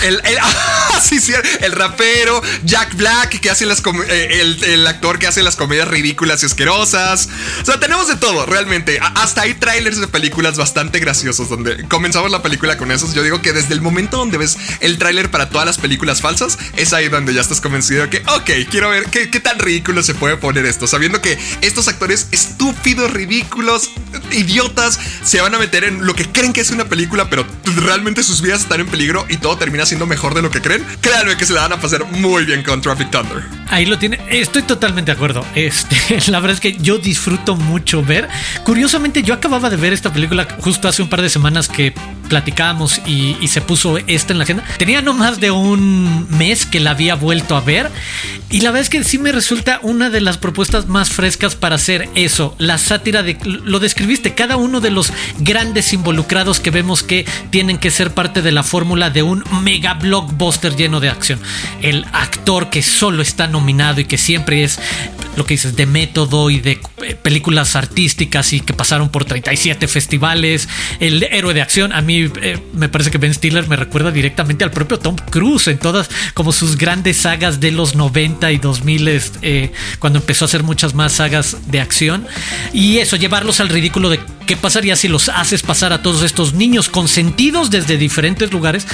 el, 0.02 0.14
el- 0.24 0.38
ah, 0.42 1.00
sí, 1.02 1.20
sí, 1.20 1.32
el 1.60 1.72
rapero, 1.72 2.42
Jack 2.64 2.94
Black, 2.96 3.40
que 3.40 3.50
hace 3.50 3.66
las 3.66 3.82
eh, 4.08 4.40
el, 4.40 4.64
el 4.64 4.86
actor 4.86 5.18
que 5.18 5.26
hace 5.26 5.42
las 5.42 5.56
comedias 5.56 5.88
ridículas 5.88 6.42
y 6.42 6.46
asquerosas. 6.46 7.28
O 7.62 7.64
sea, 7.64 7.78
tenemos 7.78 8.08
de 8.08 8.16
todo, 8.16 8.46
realmente. 8.46 8.98
Hasta 9.16 9.42
hay 9.42 9.54
trailers 9.54 10.00
de 10.00 10.08
películas 10.08 10.56
bastante 10.56 11.00
graciosos 11.00 11.48
donde 11.48 11.86
comenzamos 11.88 12.30
la 12.30 12.42
película 12.42 12.76
con 12.76 12.90
esos. 12.90 13.14
Yo 13.14 13.22
digo 13.22 13.42
que 13.42 13.52
desde 13.52 13.74
el 13.74 13.80
momento 13.80 14.16
donde 14.16 14.38
ves 14.38 14.56
el 14.80 14.98
tráiler 14.98 15.30
para 15.30 15.50
todas 15.50 15.66
las 15.66 15.78
películas 15.78 16.20
falsas, 16.20 16.58
es 16.76 16.92
ahí 16.92 17.08
donde 17.08 17.34
ya 17.34 17.40
estás 17.40 17.60
convencido 17.60 18.02
de 18.02 18.10
que, 18.10 18.18
ok, 18.26 18.50
quiero 18.70 18.90
ver 18.90 19.04
qué, 19.10 19.30
qué 19.30 19.40
tan 19.40 19.58
ridículo 19.58 20.02
se 20.02 20.14
puede 20.14 20.36
poner 20.36 20.64
esto, 20.66 20.86
sabiendo 20.86 21.20
que 21.20 21.38
estos 21.60 21.88
actores 21.88 22.28
estúpidos, 22.30 23.10
ridículos, 23.12 23.90
idiotas, 24.32 24.98
se 25.24 25.40
van 25.40 25.54
a 25.54 25.58
meter 25.58 25.84
en 25.84 26.06
lo 26.06 26.14
que 26.14 26.30
creen 26.30 26.52
que 26.52 26.60
es 26.60 26.70
una 26.70 26.84
película, 26.84 27.28
pero 27.30 27.46
realmente 27.76 28.22
sus 28.22 28.42
vidas 28.42 28.60
están 28.60 28.80
en 28.80 28.86
peligro 28.86 29.24
y 29.28 29.38
todo 29.38 29.56
termina 29.56 29.86
siendo 29.86 30.06
mejor 30.06 30.34
de 30.34 30.42
lo 30.42 30.50
que 30.50 30.60
creen. 30.60 30.84
Créanme 31.00 31.36
que 31.36 31.46
se 31.46 31.54
la 31.54 31.62
van 31.62 31.72
a 31.72 31.80
pasar 31.80 32.04
muy 32.04 32.44
bien 32.44 32.62
con 32.62 32.80
Traffic 32.82 33.10
Thunder. 33.10 33.42
Ahí 33.68 33.86
lo 33.86 33.98
tiene. 33.98 34.20
Estoy 34.28 34.62
totalmente 34.62 35.10
de 35.10 35.16
acuerdo. 35.16 35.44
Este, 35.54 35.96
la 36.30 36.40
verdad 36.40 36.54
es 36.54 36.60
que 36.60 36.76
yo 36.76 36.98
disfruto 36.98 37.56
mucho 37.56 38.02
ver. 38.02 38.28
Curiosamente, 38.64 39.22
yo 39.22 39.34
acababa 39.34 39.70
de 39.70 39.76
ver 39.76 39.92
esta 39.92 40.12
película 40.12 40.46
justo 40.60 40.88
hace 40.88 41.02
un 41.02 41.08
par 41.08 41.22
de 41.22 41.30
semanas 41.30 41.68
que 41.68 41.94
platicábamos 42.28 43.00
y, 43.06 43.36
y 43.40 43.48
se 43.48 43.60
puso 43.60 43.98
esta 44.06 44.32
en 44.32 44.38
la 44.38 44.44
agenda. 44.44 44.64
Tenía 44.78 45.00
no 45.00 45.14
más 45.14 45.40
de 45.40 45.50
un 45.50 46.26
mes 46.36 46.66
que 46.66 46.80
la 46.80 46.90
había 46.90 47.14
vuelto 47.14 47.56
a 47.56 47.60
ver. 47.60 47.90
Y 48.50 48.60
la 48.60 48.70
verdad 48.70 48.82
es 48.82 48.90
que 48.90 49.02
sí 49.02 49.18
me 49.18 49.32
resulta 49.32 49.80
una 49.82 50.10
de 50.10 50.20
las 50.20 50.38
propuestas 50.38 50.86
más 50.86 51.10
frescas 51.10 51.56
para 51.56 51.76
hacer 51.76 52.08
eso. 52.14 52.54
La 52.58 52.78
sátira 52.78 53.22
de. 53.22 53.38
Lo 53.44 53.80
describiste, 53.80 54.34
cada 54.34 54.56
uno 54.56 54.80
de 54.80 54.90
los 54.90 55.13
grandes 55.38 55.92
involucrados 55.92 56.60
que 56.60 56.70
vemos 56.70 57.02
que 57.02 57.26
tienen 57.50 57.78
que 57.78 57.90
ser 57.90 58.12
parte 58.12 58.42
de 58.42 58.52
la 58.52 58.62
fórmula 58.62 59.10
de 59.10 59.22
un 59.22 59.44
mega 59.62 59.94
blockbuster 59.94 60.76
lleno 60.76 61.00
de 61.00 61.08
acción. 61.08 61.40
El 61.82 62.06
actor 62.12 62.70
que 62.70 62.82
solo 62.82 63.22
está 63.22 63.46
nominado 63.46 64.00
y 64.00 64.04
que 64.04 64.18
siempre 64.18 64.64
es 64.64 64.78
lo 65.36 65.44
que 65.44 65.54
dices 65.54 65.76
de 65.76 65.86
método 65.86 66.50
y 66.50 66.60
de 66.60 66.80
películas 67.22 67.76
artísticas 67.76 68.52
y 68.52 68.60
que 68.60 68.72
pasaron 68.72 69.08
por 69.08 69.24
37 69.24 69.88
festivales. 69.88 70.68
El 71.00 71.22
héroe 71.24 71.54
de 71.54 71.62
acción, 71.62 71.92
a 71.92 72.00
mí 72.00 72.30
eh, 72.42 72.58
me 72.72 72.88
parece 72.88 73.10
que 73.10 73.18
Ben 73.18 73.34
Stiller 73.34 73.68
me 73.68 73.76
recuerda 73.76 74.10
directamente 74.10 74.64
al 74.64 74.70
propio 74.70 74.98
Tom 74.98 75.16
Cruise 75.30 75.68
en 75.68 75.78
todas 75.78 76.08
como 76.34 76.52
sus 76.52 76.76
grandes 76.76 77.16
sagas 77.18 77.60
de 77.60 77.72
los 77.72 77.94
90 77.94 78.52
y 78.52 78.58
2000 78.58 79.04
eh, 79.42 79.72
cuando 79.98 80.18
empezó 80.18 80.44
a 80.44 80.46
hacer 80.46 80.62
muchas 80.62 80.94
más 80.94 81.14
sagas 81.14 81.56
de 81.66 81.80
acción. 81.80 82.26
Y 82.72 82.98
eso, 82.98 83.16
llevarlos 83.16 83.60
al 83.60 83.68
ridículo 83.68 84.10
de 84.10 84.20
qué 84.46 84.56
pasaría 84.56 84.96
si 84.96 85.08
los 85.08 85.28
haces 85.28 85.62
pasar 85.62 85.92
a 85.92 86.02
todos 86.02 86.22
estos 86.22 86.54
niños 86.54 86.88
consentidos 86.88 87.70
desde 87.70 87.96
diferentes 87.96 88.52
lugares 88.52 88.86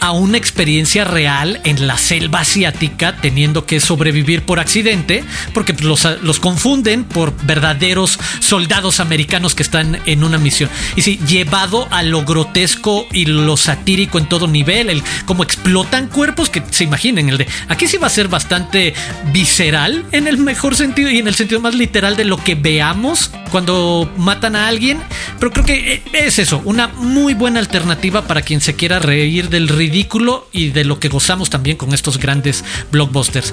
a 0.00 0.12
una 0.12 0.38
experiencia 0.38 1.04
real 1.04 1.60
en 1.64 1.86
la 1.86 1.98
selva 1.98 2.40
asiática, 2.40 3.16
teniendo 3.16 3.66
que 3.66 3.80
sobrevivir 3.80 4.42
por 4.42 4.60
accidente, 4.60 5.24
porque 5.52 5.74
los, 5.80 6.06
los 6.22 6.40
confunden 6.40 7.04
por 7.04 7.34
verdaderos 7.44 8.18
soldados 8.40 9.00
americanos 9.00 9.54
que 9.54 9.62
están 9.62 10.00
en 10.06 10.24
una 10.24 10.38
misión. 10.38 10.70
Y 10.96 11.02
sí, 11.02 11.20
llevado 11.26 11.88
a 11.90 12.02
lo 12.02 12.24
grotesco 12.24 13.06
y 13.12 13.26
lo 13.26 13.56
satírico 13.56 14.18
en 14.18 14.28
todo 14.28 14.48
nivel, 14.48 14.90
el 14.90 15.02
cómo 15.26 15.42
explotan 15.42 16.08
cuerpos, 16.08 16.50
que 16.50 16.62
se 16.70 16.84
imaginen, 16.84 17.28
el 17.28 17.38
de 17.38 17.46
aquí 17.68 17.86
sí 17.86 17.96
va 17.96 18.06
a 18.06 18.10
ser 18.10 18.28
bastante 18.28 18.94
visceral 19.32 20.04
en 20.12 20.26
el 20.26 20.38
mejor 20.38 20.74
sentido 20.76 21.10
y 21.10 21.18
en 21.18 21.28
el 21.28 21.34
sentido 21.34 21.60
más 21.60 21.74
literal 21.74 22.16
de 22.16 22.24
lo 22.24 22.42
que 22.42 22.54
veamos 22.54 23.30
cuando 23.50 24.10
matan 24.16 24.56
a 24.56 24.68
alguien, 24.68 24.89
pero 25.38 25.52
creo 25.52 25.64
que 25.64 25.94
eh, 25.94 26.02
es 26.12 26.38
eso, 26.38 26.62
una 26.64 26.88
muy 26.88 27.34
buena 27.34 27.60
alternativa 27.60 28.26
para 28.26 28.42
quien 28.42 28.60
se 28.60 28.74
quiera 28.74 28.98
reír 28.98 29.48
del 29.48 29.68
ridículo 29.68 30.48
y 30.52 30.70
de 30.70 30.84
lo 30.84 30.98
que 30.98 31.08
gozamos 31.08 31.50
también 31.50 31.76
con 31.76 31.92
estos 31.92 32.18
grandes 32.18 32.64
blockbusters. 32.90 33.52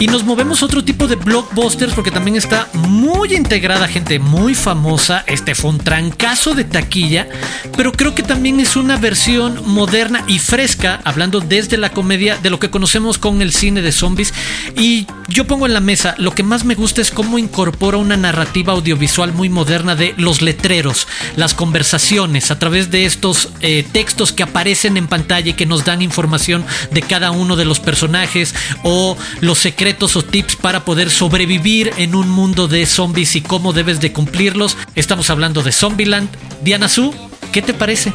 Y 0.00 0.06
nos 0.06 0.24
movemos 0.24 0.62
a 0.62 0.64
otro 0.64 0.82
tipo 0.82 1.06
de 1.06 1.16
blockbusters 1.16 1.92
porque 1.92 2.10
también 2.10 2.34
está 2.34 2.68
muy 2.72 3.34
integrada 3.34 3.86
gente 3.86 4.18
muy 4.18 4.54
famosa. 4.54 5.22
Este 5.26 5.54
fue 5.54 5.72
un 5.72 5.78
trancazo 5.78 6.54
de 6.54 6.64
taquilla, 6.64 7.28
pero 7.76 7.92
creo 7.92 8.14
que 8.14 8.22
también 8.22 8.60
es 8.60 8.76
una 8.76 8.96
versión 8.96 9.60
moderna 9.66 10.24
y 10.26 10.38
fresca, 10.38 11.02
hablando 11.04 11.40
desde 11.40 11.76
la 11.76 11.90
comedia 11.90 12.38
de 12.38 12.48
lo 12.48 12.58
que 12.58 12.70
conocemos 12.70 13.18
con 13.18 13.42
el 13.42 13.52
cine 13.52 13.82
de 13.82 13.92
zombies. 13.92 14.32
Y 14.74 15.06
yo 15.30 15.46
pongo 15.46 15.66
en 15.66 15.72
la 15.72 15.80
mesa, 15.80 16.14
lo 16.18 16.34
que 16.34 16.42
más 16.42 16.64
me 16.64 16.74
gusta 16.74 17.00
es 17.00 17.12
cómo 17.12 17.38
incorpora 17.38 17.96
una 17.96 18.16
narrativa 18.16 18.72
audiovisual 18.72 19.32
muy 19.32 19.48
moderna 19.48 19.94
de 19.94 20.12
los 20.16 20.42
letreros, 20.42 21.06
las 21.36 21.54
conversaciones 21.54 22.50
a 22.50 22.58
través 22.58 22.90
de 22.90 23.04
estos 23.04 23.48
eh, 23.60 23.86
textos 23.92 24.32
que 24.32 24.42
aparecen 24.42 24.96
en 24.96 25.06
pantalla 25.06 25.50
y 25.50 25.54
que 25.54 25.66
nos 25.66 25.84
dan 25.84 26.02
información 26.02 26.64
de 26.90 27.02
cada 27.02 27.30
uno 27.30 27.54
de 27.54 27.64
los 27.64 27.78
personajes 27.78 28.54
o 28.82 29.16
los 29.40 29.58
secretos 29.58 30.16
o 30.16 30.22
tips 30.22 30.56
para 30.56 30.84
poder 30.84 31.10
sobrevivir 31.10 31.92
en 31.96 32.16
un 32.16 32.28
mundo 32.28 32.66
de 32.66 32.84
zombies 32.84 33.36
y 33.36 33.40
cómo 33.40 33.72
debes 33.72 34.00
de 34.00 34.12
cumplirlos. 34.12 34.76
Estamos 34.96 35.30
hablando 35.30 35.62
de 35.62 35.70
Zombieland. 35.70 36.28
Diana 36.62 36.88
Su, 36.88 37.14
¿qué 37.52 37.62
te 37.62 37.72
parece? 37.72 38.12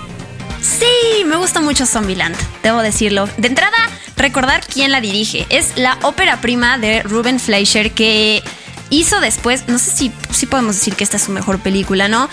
Sí, 0.62 1.24
me 1.26 1.38
gusta 1.38 1.62
mucho 1.62 1.86
Zombieland, 1.86 2.36
debo 2.62 2.82
decirlo. 2.82 3.30
De 3.38 3.48
entrada, 3.48 3.78
recordar 4.18 4.66
quién 4.66 4.92
la 4.92 5.02
dirige. 5.02 5.46
Es 5.50 5.78
la 5.78 5.98
ópera 6.02 6.42
prima 6.42 6.78
de 6.78 7.04
Ruben 7.04 7.40
Fleischer 7.40 7.92
que 7.92 8.44
hizo 8.90 9.20
después, 9.20 9.68
no 9.68 9.80
sé 9.80 9.92
si, 9.92 10.12
si 10.32 10.46
podemos 10.46 10.76
decir 10.76 10.96
que 10.96 11.04
esta 11.04 11.18
es 11.18 11.24
su 11.24 11.32
mejor 11.32 11.60
película, 11.60 12.08
¿no? 12.08 12.30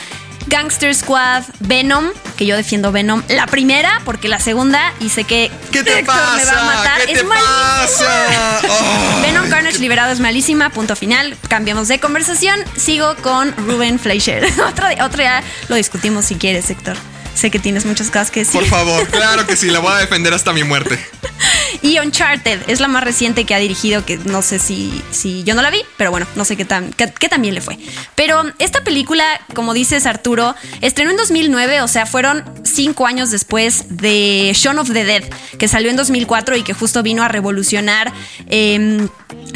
Gangster 0.47 0.95
Squad, 0.95 1.45
Venom, 1.61 2.07
que 2.37 2.47
yo 2.47 2.57
defiendo 2.57 2.93
Venom, 2.93 3.23
la 3.29 3.47
primera, 3.47 4.01
porque 4.05 4.29
la 4.29 4.41
segunda, 4.41 4.93
y 5.01 5.09
sé 5.09 5.25
que 5.25 5.51
¿Qué 5.71 5.85
te 5.85 6.03
pasa? 6.05 6.37
me 6.37 6.45
va 6.45 6.61
a 6.61 6.65
matar, 6.65 7.07
¿Qué 7.07 7.13
es 7.13 7.19
te 7.19 7.25
pasa? 7.25 8.61
Ay. 8.63 9.23
Venom 9.23 9.49
Carnage 9.49 9.79
liberado 9.79 10.13
es 10.13 10.21
malísima, 10.21 10.71
punto 10.71 10.97
final. 10.97 11.37
Cambiamos 11.49 11.89
de 11.89 12.01
conversación. 12.01 12.59
Sigo 12.77 13.15
con 13.23 13.57
Ruben 13.57 13.99
Fleischer. 13.99 14.45
otro, 14.69 14.87
otro 15.01 15.19
día 15.19 15.43
lo 15.69 15.77
discutimos 15.77 16.25
si 16.25 16.35
quieres, 16.35 16.71
Héctor. 16.71 16.97
Sé 17.35 17.51
que 17.51 17.59
tienes 17.59 17.87
muchas 17.87 18.09
cosas 18.09 18.31
que 18.31 18.41
decir. 18.41 18.61
Por 18.61 18.69
favor, 18.69 19.07
claro 19.11 19.47
que 19.47 19.57
sí, 19.57 19.71
la 19.71 19.79
voy 19.79 19.93
a 19.93 19.97
defender 19.97 20.35
hasta 20.35 20.53
mi 20.53 20.65
muerte. 20.65 20.99
Y 21.81 21.99
Uncharted 21.99 22.61
es 22.69 22.81
la 22.81 22.89
más 22.89 23.03
reciente 23.05 23.45
que 23.45 23.55
ha 23.55 23.59
dirigido, 23.59 24.05
que 24.05 24.19
no 24.19 24.43
sé 24.43 24.59
si, 24.59 25.03
si 25.11 25.43
yo 25.45 25.55
no 25.55 25.63
la 25.63 25.71
vi, 25.71 25.81
pero 25.97 26.11
bueno, 26.11 26.27
no 26.37 26.45
sé 26.45 26.57
qué 26.57 26.65
tan, 26.65 26.93
qué, 26.93 27.13
qué 27.19 27.29
le 27.39 27.61
fue. 27.61 27.79
Pero 28.15 28.45
esta 28.59 28.85
película, 28.85 29.25
como 29.55 29.75
dices 29.75 30.07
Arturo, 30.07 30.55
estrenó 30.81 31.11
en 31.11 31.17
2009, 31.17 31.83
o 31.83 31.89
sea, 31.89 32.07
fueron 32.07 32.45
cinco 32.63 33.07
años 33.07 33.31
después 33.31 33.87
de 33.89 34.53
Shaun 34.55 34.79
of 34.79 34.93
the 34.93 35.05
Dead, 35.05 35.25
que 35.59 35.69
salió 35.69 35.91
en 35.91 35.97
2004 35.97 36.57
y 36.57 36.63
que 36.63 36.75
justo 36.75 37.03
vino 37.03 37.23
a 37.23 37.29
revolucionar, 37.29 38.13
eh, 38.49 39.09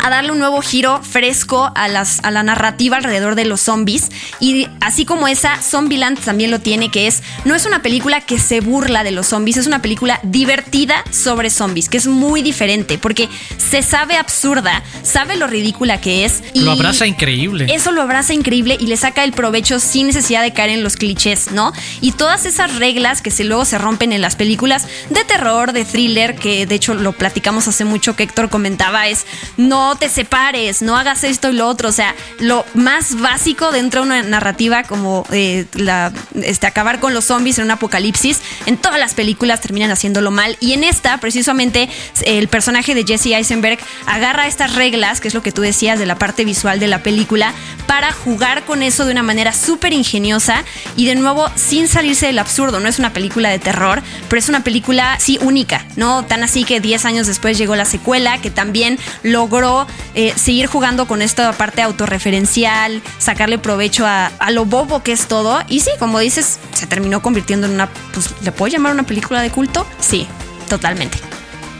a 0.02 0.10
darle 0.10 0.32
un 0.32 0.38
nuevo 0.38 0.60
giro 0.62 1.02
fresco 1.02 1.70
a, 1.74 1.88
las, 1.88 2.20
a 2.24 2.30
la 2.30 2.42
narrativa 2.42 2.96
alrededor 2.96 3.34
de 3.34 3.44
los 3.44 3.60
zombies. 3.60 4.10
Y 4.40 4.68
así 4.80 5.04
como 5.04 5.28
esa, 5.28 5.60
Zombieland 5.62 6.18
también 6.20 6.50
lo 6.50 6.60
tiene, 6.60 6.90
que 6.90 7.06
es, 7.06 7.22
no 7.44 7.54
es 7.54 7.66
una 7.66 7.82
película 7.82 8.20
que 8.20 8.38
se 8.38 8.60
burla 8.60 9.04
de 9.04 9.10
los 9.10 9.28
zombies, 9.28 9.56
es 9.56 9.66
una 9.66 9.82
película 9.82 10.20
divertida 10.22 11.04
sobre 11.10 11.50
zombies, 11.50 11.88
que 11.88 11.98
es 11.98 12.05
muy 12.06 12.42
diferente, 12.42 12.98
porque 12.98 13.28
se 13.56 13.82
sabe 13.82 14.16
absurda, 14.16 14.82
sabe 15.02 15.36
lo 15.36 15.46
ridícula 15.46 16.00
que 16.00 16.24
es. 16.24 16.42
Y 16.54 16.60
Lo 16.60 16.72
abraza 16.72 17.06
increíble. 17.06 17.66
Eso 17.68 17.92
lo 17.92 18.02
abraza 18.02 18.34
increíble 18.34 18.76
y 18.78 18.86
le 18.86 18.96
saca 18.96 19.24
el 19.24 19.32
provecho 19.32 19.80
sin 19.80 20.06
necesidad 20.06 20.42
de 20.42 20.52
caer 20.52 20.70
en 20.70 20.82
los 20.82 20.96
clichés, 20.96 21.52
¿no? 21.52 21.72
Y 22.00 22.12
todas 22.12 22.46
esas 22.46 22.76
reglas 22.76 23.22
que 23.22 23.30
se, 23.30 23.44
luego 23.44 23.64
se 23.64 23.78
rompen 23.78 24.12
en 24.12 24.20
las 24.20 24.36
películas 24.36 24.86
de 25.10 25.24
terror, 25.24 25.72
de 25.72 25.84
thriller, 25.84 26.36
que 26.36 26.66
de 26.66 26.74
hecho 26.74 26.94
lo 26.94 27.12
platicamos 27.12 27.68
hace 27.68 27.84
mucho 27.84 28.16
que 28.16 28.24
Héctor 28.24 28.48
comentaba, 28.48 29.08
es 29.08 29.26
no 29.56 29.96
te 29.96 30.08
separes, 30.08 30.82
no 30.82 30.96
hagas 30.96 31.24
esto 31.24 31.50
y 31.50 31.54
lo 31.54 31.68
otro. 31.68 31.88
O 31.88 31.92
sea, 31.92 32.14
lo 32.38 32.64
más 32.74 33.20
básico 33.20 33.70
dentro 33.72 34.02
de 34.02 34.06
una 34.06 34.22
narrativa 34.22 34.82
como 34.84 35.26
eh, 35.32 35.66
la, 35.74 36.12
este, 36.42 36.66
acabar 36.66 37.00
con 37.00 37.14
los 37.14 37.24
zombies 37.24 37.58
en 37.58 37.64
un 37.64 37.70
apocalipsis, 37.72 38.40
en 38.66 38.76
todas 38.76 38.98
las 38.98 39.14
películas 39.14 39.60
terminan 39.60 39.90
haciéndolo 39.90 40.30
mal. 40.30 40.56
Y 40.60 40.72
en 40.72 40.84
esta, 40.84 41.18
precisamente, 41.18 41.88
el 42.24 42.48
personaje 42.48 42.94
de 42.94 43.04
Jesse 43.04 43.26
Eisenberg 43.26 43.78
agarra 44.06 44.46
estas 44.46 44.74
reglas, 44.74 45.20
que 45.20 45.28
es 45.28 45.34
lo 45.34 45.42
que 45.42 45.52
tú 45.52 45.62
decías 45.62 45.98
de 45.98 46.06
la 46.06 46.16
parte 46.16 46.44
visual 46.44 46.80
de 46.80 46.86
la 46.86 47.02
película, 47.02 47.52
para 47.86 48.12
jugar 48.12 48.64
con 48.64 48.82
eso 48.82 49.04
de 49.04 49.12
una 49.12 49.22
manera 49.22 49.52
súper 49.52 49.92
ingeniosa 49.92 50.64
y 50.96 51.06
de 51.06 51.14
nuevo 51.14 51.50
sin 51.54 51.88
salirse 51.88 52.26
del 52.26 52.38
absurdo. 52.38 52.80
No 52.80 52.88
es 52.88 52.98
una 52.98 53.12
película 53.12 53.48
de 53.50 53.58
terror, 53.58 54.02
pero 54.28 54.38
es 54.38 54.48
una 54.48 54.64
película 54.64 55.16
sí 55.20 55.38
única, 55.40 55.84
¿no? 55.96 56.24
Tan 56.24 56.42
así 56.42 56.64
que 56.64 56.80
10 56.80 57.04
años 57.04 57.26
después 57.26 57.58
llegó 57.58 57.76
la 57.76 57.84
secuela, 57.84 58.40
que 58.40 58.50
también 58.50 58.98
logró 59.22 59.86
eh, 60.14 60.32
seguir 60.36 60.66
jugando 60.66 61.06
con 61.06 61.22
esta 61.22 61.52
parte 61.52 61.82
autorreferencial, 61.82 63.02
sacarle 63.18 63.58
provecho 63.58 64.06
a, 64.06 64.26
a 64.26 64.50
lo 64.50 64.64
bobo 64.64 65.02
que 65.02 65.12
es 65.12 65.26
todo. 65.26 65.62
Y 65.68 65.80
sí, 65.80 65.90
como 65.98 66.18
dices, 66.18 66.58
se 66.72 66.86
terminó 66.86 67.22
convirtiendo 67.22 67.66
en 67.66 67.74
una, 67.74 67.88
pues, 68.12 68.30
¿le 68.42 68.52
puedo 68.52 68.72
llamar 68.72 68.92
una 68.92 69.04
película 69.04 69.42
de 69.42 69.50
culto? 69.50 69.86
Sí, 70.00 70.26
totalmente. 70.68 71.18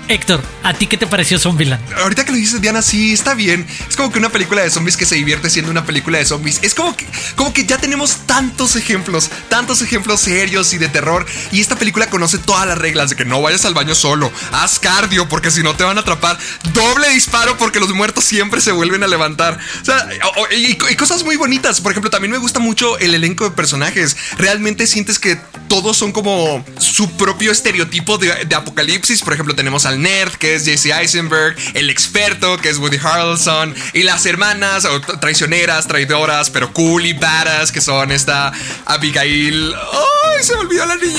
Héctor, 0.09 0.41
¿a 0.63 0.73
ti 0.73 0.87
qué 0.87 0.97
te 0.97 1.07
pareció 1.07 1.39
Zombieland? 1.39 1.83
Ahorita 1.95 2.25
que 2.25 2.31
lo 2.31 2.37
dices, 2.37 2.61
Diana, 2.61 2.81
sí, 2.81 3.13
está 3.13 3.35
bien. 3.35 3.67
Es 3.89 3.97
como 3.97 4.13
que 4.13 4.19
una 4.19 4.29
película 4.29 4.63
de 4.63 4.71
zombies 4.71 4.97
que 4.97 5.05
se 5.05 5.17
divierte 5.17 5.51
siendo 5.51 5.71
una 5.71 5.85
película 5.85 6.19
de 6.19 6.25
zombies. 6.25 6.61
Es 6.63 6.75
como 6.75 6.97
que, 6.97 7.07
como 7.35 7.53
que 7.53 7.67
ya 7.67 7.79
tenemos 7.79 8.19
tantos 8.27 8.77
ejemplos, 8.77 9.31
tantos 9.49 9.83
ejemplos 9.83 10.21
serios 10.21 10.73
y 10.75 10.79
de 10.79 10.89
terror. 10.89 11.27
Y 11.51 11.61
esta 11.61 11.77
película 11.77 12.09
conoce 12.09 12.39
todas 12.39 12.67
las 12.69 12.79
reglas 12.79 13.11
de 13.11 13.17
que 13.17 13.25
no 13.25 13.43
vayas 13.43 13.65
al 13.65 13.75
baño 13.75 13.95
solo, 13.95 14.31
haz 14.53 14.79
cardio 14.79 15.29
porque 15.29 15.51
si 15.51 15.63
no 15.63 15.75
te 15.75 15.83
van 15.83 15.99
a 15.99 16.03
atrapar, 16.03 16.39
doble 16.73 17.09
disparo 17.11 17.57
porque 17.59 17.81
los 17.81 17.93
muertos 17.93 18.25
siempre 18.25 18.61
se 18.61 18.71
vuelven 18.71 19.03
a 19.03 19.09
levantar. 19.09 19.59
O 19.83 19.85
sea, 19.85 20.09
y 20.57 20.77
cosas 20.97 21.25
muy 21.25 21.37
bonitas. 21.37 21.81
Por 21.81 21.91
ejemplo, 21.91 22.11
también 22.11 22.31
me 22.31 22.39
gusta 22.39 22.61
mucho 22.61 22.97
el 22.99 23.15
elenco 23.15 23.45
de 23.45 23.51
personajes. 23.51 24.17
Realmente 24.39 24.87
sientes 24.87 25.19
que 25.19 25.37
todos 25.69 25.97
son 25.97 26.13
como 26.13 26.65
su 26.79 27.11
propio 27.17 27.51
estereotipo 27.51 28.19
de, 28.19 28.45
de 28.45 28.55
apocalipsis. 28.55 29.23
Por 29.23 29.33
ejemplo, 29.33 29.55
tenemos 29.57 29.85
al 29.85 29.96
nerd, 29.99 30.33
que 30.35 30.55
es 30.55 30.65
Jesse 30.65 30.87
Eisenberg, 30.87 31.57
el 31.75 31.91
experto, 31.91 32.57
que 32.59 32.69
es 32.71 32.79
Woody 32.79 32.99
Harrelson, 33.03 33.75
y 33.93 34.03
las 34.03 34.27
hermanas, 34.27 34.85
o 34.85 35.01
tra- 35.01 35.19
traicioneras, 35.21 35.87
traidoras, 35.89 36.51
pero 36.51 36.73
cool 36.73 37.07
y 37.07 37.13
badass, 37.13 37.73
que 37.73 37.81
son 37.81 38.11
esta 38.13 38.53
Abigail. 38.85 39.75
¡Ay! 39.75 40.43
Se 40.43 40.55
me 40.55 40.61
olvidó 40.61 40.87
la 40.87 40.97
niña. 40.97 41.19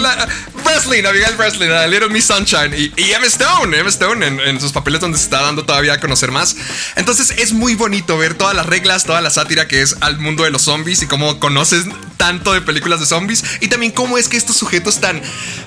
La- 0.00 0.28
Breslin, 0.66 1.06
Abigail 1.06 1.36
Breslin, 1.36 1.70
la 1.70 1.86
Little 1.86 2.08
Miss 2.08 2.26
Sunshine. 2.26 2.74
Y, 2.76 2.92
y 2.96 3.12
Emma 3.12 3.26
Stone, 3.26 3.76
Emma 3.78 3.88
Stone 3.88 4.26
en, 4.26 4.40
en 4.40 4.60
sus 4.60 4.72
papeles 4.72 5.00
donde 5.00 5.18
se 5.18 5.24
está 5.24 5.40
dando 5.42 5.64
todavía 5.64 5.94
a 5.94 6.00
conocer 6.00 6.30
más. 6.32 6.56
Entonces 6.96 7.32
es 7.38 7.52
muy 7.52 7.74
bonito 7.74 8.18
ver 8.18 8.34
todas 8.34 8.54
las 8.54 8.66
reglas, 8.66 9.04
toda 9.04 9.20
la 9.20 9.30
sátira 9.30 9.68
que 9.68 9.82
es 9.82 9.96
al 10.00 10.18
mundo 10.18 10.44
de 10.44 10.50
los 10.50 10.62
zombies 10.62 11.02
y 11.02 11.06
cómo 11.06 11.38
conoces 11.40 11.84
tanto 12.16 12.52
de 12.52 12.60
películas 12.60 13.00
de 13.00 13.06
zombies. 13.06 13.44
Y 13.60 13.68
también 13.68 13.92
cómo 13.92 14.18
es 14.18 14.28
que 14.28 14.36
estos 14.36 14.56
sujetos 14.56 15.00
tan 15.00 15.22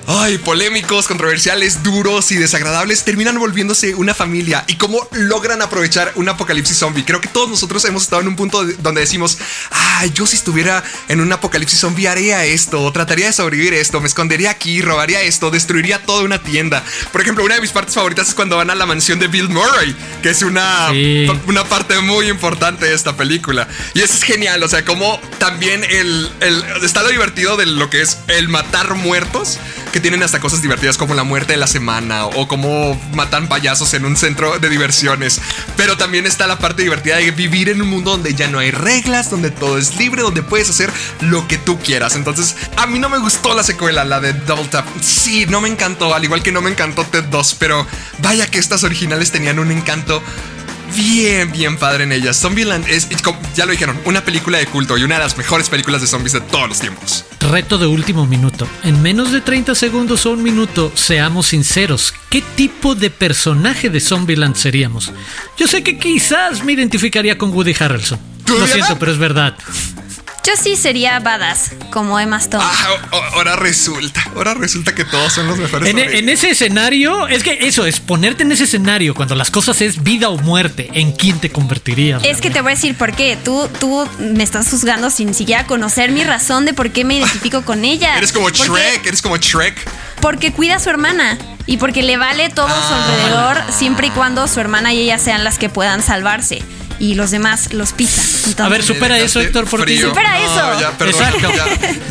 ay, 0.06 0.38
polémicos, 0.38 1.06
controversiales, 1.06 1.82
duros 1.82 2.30
y 2.32 2.36
desagradables 2.36 3.04
terminan 3.04 3.38
volviéndose 3.38 3.94
una 3.94 4.14
familia. 4.14 4.64
Y 4.66 4.76
cómo 4.76 5.08
logran 5.12 5.62
aprovechar 5.62 6.12
un 6.16 6.28
apocalipsis 6.28 6.76
zombie. 6.78 7.04
Creo 7.04 7.20
que 7.20 7.28
todos 7.28 7.48
nosotros 7.48 7.84
hemos 7.84 8.02
estado 8.02 8.22
en 8.22 8.28
un 8.28 8.36
punto 8.36 8.64
de- 8.64 8.74
donde 8.74 9.00
decimos, 9.00 9.38
ay, 9.70 10.10
yo 10.14 10.26
si 10.26 10.36
estuviera 10.36 10.82
en 11.08 11.20
un 11.20 11.32
apocalipsis 11.32 11.78
zombie 11.80 12.08
haría 12.08 12.44
esto, 12.44 12.82
o 12.82 12.92
trataría 12.92 13.26
de 13.26 13.32
sobrevivir 13.32 13.74
esto, 13.74 14.00
me 14.00 14.08
escondería 14.08 14.50
aquí, 14.50 14.82
robaría 14.90 15.22
esto, 15.22 15.50
destruiría 15.50 16.00
toda 16.04 16.22
una 16.24 16.42
tienda. 16.42 16.82
Por 17.12 17.20
ejemplo, 17.20 17.44
una 17.44 17.54
de 17.54 17.60
mis 17.60 17.70
partes 17.70 17.94
favoritas 17.94 18.28
es 18.28 18.34
cuando 18.34 18.56
van 18.56 18.70
a 18.70 18.74
la 18.74 18.86
mansión 18.86 19.18
de 19.18 19.28
Bill 19.28 19.48
Murray, 19.48 19.94
que 20.22 20.30
es 20.30 20.42
una, 20.42 20.88
Sí. 20.90 21.26
una 21.46 21.64
parte 21.64 21.98
muy 22.00 22.28
importante 22.28 22.86
de 22.86 22.94
esta 22.94 23.16
película. 23.16 23.68
Y 23.94 24.00
eso 24.00 24.14
es 24.14 24.22
genial, 24.24 24.62
o 24.62 24.68
sea, 24.68 24.84
como 24.84 25.20
también 25.38 25.84
el, 25.84 26.30
el- 26.40 26.64
está 26.82 27.02
lo 27.02 27.08
divertido 27.10 27.56
de 27.56 27.66
lo 27.66 27.88
que 27.88 28.02
es 28.02 28.18
el 28.28 28.48
matar 28.48 28.94
muertos, 28.94 29.58
que 29.92 30.00
tienen 30.00 30.22
hasta 30.22 30.38
cosas 30.40 30.62
divertidas 30.62 30.96
como 30.96 31.14
la 31.14 31.24
muerte 31.24 31.52
de 31.52 31.56
la 31.58 31.66
semana 31.66 32.26
o 32.26 32.46
cómo 32.46 33.00
matan 33.12 33.48
payasos 33.48 33.92
en 33.94 34.04
un 34.04 34.16
centro 34.16 34.58
de 34.58 34.68
diversiones. 34.68 35.40
Pero 35.76 35.96
también 35.96 36.26
está 36.26 36.46
la 36.46 36.58
parte 36.58 36.82
divertida 36.82 37.16
de 37.16 37.30
vivir 37.32 37.68
en 37.68 37.82
un 37.82 37.88
mundo 37.88 38.12
donde 38.12 38.34
ya 38.34 38.48
no 38.48 38.58
hay 38.60 38.70
reglas, 38.70 39.30
donde 39.30 39.50
todo 39.50 39.78
es 39.78 39.96
libre, 39.96 40.22
donde 40.22 40.42
puedes 40.42 40.70
hacer 40.70 40.90
lo 41.20 41.46
que 41.48 41.58
tú 41.58 41.78
quieras. 41.80 42.14
Entonces, 42.16 42.54
a 42.76 42.86
mí 42.86 42.98
no 42.98 43.08
me 43.08 43.18
gustó 43.18 43.54
la 43.54 43.62
secuela, 43.64 44.04
la 44.04 44.20
de 44.20 44.32
Double 44.32 44.66
Tap. 44.68 44.79
Sí, 45.00 45.46
no 45.46 45.60
me 45.60 45.68
encantó, 45.68 46.14
al 46.14 46.24
igual 46.24 46.42
que 46.42 46.52
no 46.52 46.62
me 46.62 46.70
encantó 46.70 47.04
Ted 47.04 47.24
2, 47.24 47.56
pero 47.58 47.86
vaya 48.18 48.46
que 48.50 48.58
estas 48.58 48.84
originales 48.84 49.30
tenían 49.30 49.58
un 49.58 49.70
encanto 49.70 50.22
bien, 50.96 51.52
bien 51.52 51.76
padre 51.76 52.04
en 52.04 52.12
ellas. 52.12 52.38
Zombieland 52.38 52.86
es, 52.88 53.08
ya 53.54 53.66
lo 53.66 53.72
dijeron, 53.72 53.98
una 54.04 54.24
película 54.24 54.58
de 54.58 54.66
culto 54.66 54.96
y 54.98 55.04
una 55.04 55.16
de 55.16 55.24
las 55.24 55.36
mejores 55.36 55.68
películas 55.68 56.00
de 56.00 56.06
zombies 56.06 56.32
de 56.32 56.40
todos 56.40 56.68
los 56.68 56.80
tiempos. 56.80 57.24
Reto 57.40 57.78
de 57.78 57.86
último 57.86 58.26
minuto. 58.26 58.68
En 58.82 59.00
menos 59.02 59.32
de 59.32 59.40
30 59.40 59.74
segundos 59.74 60.26
o 60.26 60.32
un 60.32 60.42
minuto, 60.42 60.92
seamos 60.94 61.48
sinceros, 61.48 62.14
¿qué 62.28 62.42
tipo 62.42 62.94
de 62.94 63.10
personaje 63.10 63.90
de 63.90 64.00
Zombieland 64.00 64.56
seríamos? 64.56 65.12
Yo 65.56 65.66
sé 65.66 65.82
que 65.82 65.98
quizás 65.98 66.64
me 66.64 66.72
identificaría 66.72 67.38
con 67.38 67.52
Woody 67.52 67.74
Harrelson. 67.78 68.18
Lo 68.48 68.66
siento, 68.66 68.98
pero 68.98 69.12
es 69.12 69.18
verdad. 69.18 69.56
Yo 70.42 70.54
sí 70.56 70.74
sería 70.76 71.18
badass, 71.18 71.72
como 71.90 72.18
Emma 72.18 72.38
Stone. 72.38 72.64
Ah, 72.66 72.96
ahora 73.34 73.56
resulta, 73.56 74.22
ahora 74.34 74.54
resulta 74.54 74.94
que 74.94 75.04
todos 75.04 75.34
son 75.34 75.46
los 75.46 75.58
mejores. 75.58 75.90
En, 75.90 75.98
en, 75.98 76.28
ese 76.30 76.50
escenario, 76.50 77.28
es 77.28 77.42
que 77.42 77.58
eso 77.60 77.84
es 77.84 78.00
ponerte 78.00 78.44
en 78.44 78.52
ese 78.52 78.64
escenario 78.64 79.14
cuando 79.14 79.34
las 79.34 79.50
cosas 79.50 79.82
es 79.82 80.02
vida 80.02 80.30
o 80.30 80.38
muerte. 80.38 80.88
¿En 80.94 81.12
quién 81.12 81.40
te 81.40 81.50
convertirías? 81.50 82.24
Es 82.24 82.40
que 82.40 82.50
te 82.50 82.62
voy 82.62 82.72
a 82.72 82.74
decir 82.74 82.96
por 82.96 83.14
qué. 83.14 83.36
Tú, 83.36 83.68
tú 83.78 84.08
me 84.18 84.42
estás 84.42 84.70
juzgando 84.70 85.10
sin 85.10 85.34
siquiera 85.34 85.66
conocer 85.66 86.10
mi 86.10 86.24
razón 86.24 86.64
de 86.64 86.72
por 86.72 86.90
qué 86.90 87.04
me 87.04 87.18
identifico 87.18 87.62
con 87.66 87.84
ella. 87.84 88.16
Eres 88.16 88.32
como 88.32 88.48
Shrek, 88.48 89.04
eres 89.04 89.20
como 89.20 89.36
Shrek. 89.36 89.76
Porque 90.22 90.52
cuida 90.52 90.76
a 90.76 90.80
su 90.80 90.88
hermana 90.88 91.38
y 91.66 91.76
porque 91.76 92.02
le 92.02 92.16
vale 92.16 92.48
todo 92.48 92.66
a 92.66 92.88
su 92.88 92.94
ah. 92.94 93.04
alrededor 93.04 93.72
siempre 93.72 94.06
y 94.06 94.10
cuando 94.10 94.48
su 94.48 94.58
hermana 94.58 94.94
y 94.94 95.00
ella 95.00 95.18
sean 95.18 95.44
las 95.44 95.58
que 95.58 95.68
puedan 95.68 96.02
salvarse 96.02 96.62
y 97.00 97.14
los 97.14 97.30
demás 97.30 97.72
los 97.72 97.92
pisan. 97.92 98.24
a 98.58 98.68
ver, 98.68 98.84
supera 98.84 99.18
eso, 99.18 99.40
Héctor, 99.40 99.64
por 99.64 99.84
ti. 99.84 99.98
Supera 99.98 100.38
eso. 100.38 100.80
Ya, 100.80 100.96
perdón, 100.96 101.24
Exacto. 101.24 101.50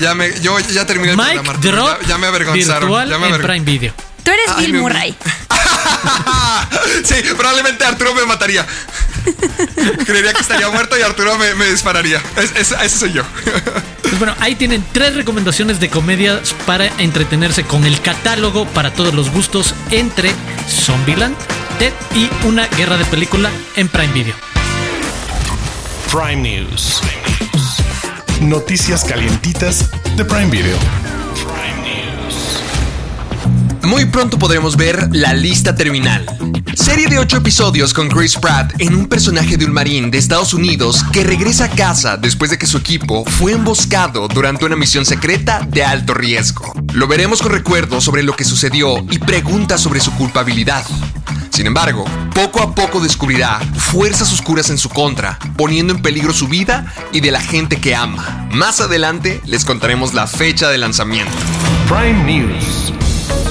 Ya, 0.01 0.15
me, 0.15 0.37
yo 0.41 0.59
ya 0.59 0.85
terminé 0.85 1.11
el 1.11 1.17
Mike 1.17 1.41
programa. 1.43 1.93
Drop 1.93 2.07
ya, 2.07 2.17
me 2.17 2.27
avergonzaron. 2.27 3.09
ya 3.09 3.17
me 3.17 3.27
en 3.27 3.41
Prime 3.41 3.65
Video. 3.65 3.93
Tú 4.23 4.31
eres 4.31 4.57
Bill 4.57 4.73
Murray. 4.73 5.15
sí, 7.03 7.15
probablemente 7.37 7.85
Arturo 7.85 8.13
me 8.13 8.25
mataría. 8.25 8.65
Creería 10.05 10.33
que 10.33 10.41
estaría 10.41 10.69
muerto 10.69 10.97
y 10.97 11.01
Arturo 11.01 11.37
me, 11.37 11.53
me 11.55 11.69
dispararía. 11.69 12.21
Es, 12.35 12.71
ese 12.71 12.89
soy 12.89 13.13
yo. 13.13 13.23
Pues 14.01 14.17
bueno, 14.17 14.35
ahí 14.39 14.55
tienen 14.55 14.83
tres 14.91 15.15
recomendaciones 15.15 15.79
de 15.79 15.89
comedias 15.89 16.53
para 16.65 16.87
entretenerse 16.97 17.63
con 17.63 17.85
el 17.85 18.01
catálogo 18.01 18.65
para 18.67 18.91
todos 18.91 19.13
los 19.13 19.29
gustos 19.29 19.75
entre 19.91 20.31
Zombieland, 20.67 21.35
Ted 21.77 21.93
y 22.15 22.29
una 22.45 22.67
guerra 22.67 22.97
de 22.97 23.05
película 23.05 23.51
en 23.75 23.87
Prime 23.87 24.13
Video. 24.13 24.48
Prime 26.11 26.37
News. 26.41 27.01
Noticias 28.41 29.03
calientitas 29.03 29.91
de 30.17 30.25
Prime 30.25 30.47
Video. 30.47 30.75
Muy 33.83 34.05
pronto 34.05 34.39
podremos 34.39 34.75
ver 34.75 35.09
La 35.11 35.33
Lista 35.33 35.75
Terminal. 35.75 36.25
Serie 36.73 37.05
de 37.05 37.19
8 37.19 37.37
episodios 37.37 37.93
con 37.93 38.09
Chris 38.09 38.37
Pratt 38.37 38.73
en 38.79 38.95
un 38.95 39.07
personaje 39.07 39.55
de 39.55 39.65
un 39.65 39.71
marín 39.71 40.09
de 40.09 40.17
Estados 40.17 40.55
Unidos 40.55 41.05
que 41.13 41.23
regresa 41.23 41.65
a 41.65 41.69
casa 41.69 42.17
después 42.17 42.49
de 42.49 42.57
que 42.57 42.65
su 42.65 42.79
equipo 42.79 43.23
fue 43.25 43.51
emboscado 43.51 44.27
durante 44.27 44.65
una 44.65 44.75
misión 44.75 45.05
secreta 45.05 45.67
de 45.69 45.83
alto 45.83 46.15
riesgo. 46.15 46.73
Lo 46.93 47.07
veremos 47.07 47.43
con 47.43 47.51
recuerdos 47.51 48.03
sobre 48.03 48.23
lo 48.23 48.35
que 48.35 48.45
sucedió 48.45 48.97
y 49.11 49.19
preguntas 49.19 49.81
sobre 49.81 49.99
su 49.99 50.11
culpabilidad. 50.15 50.83
Sin 51.49 51.67
embargo, 51.67 52.05
poco 52.33 52.61
a 52.61 52.73
poco 52.73 52.99
descubrirá 52.99 53.59
fuerzas 53.59 54.31
oscuras 54.31 54.69
en 54.69 54.77
su 54.77 54.89
contra, 54.89 55.37
poniendo 55.57 55.93
en 55.93 56.01
peligro 56.01 56.33
su 56.33 56.47
vida 56.47 56.93
y 57.11 57.19
de 57.21 57.31
la 57.31 57.41
gente 57.41 57.79
que 57.81 57.95
ama. 57.95 58.47
Más 58.51 58.81
adelante 58.81 59.41
les 59.45 59.65
contaremos 59.65 60.13
la 60.13 60.27
fecha 60.27 60.69
de 60.69 60.77
lanzamiento. 60.77 61.31
Prime 61.87 62.23
News. 62.23 62.93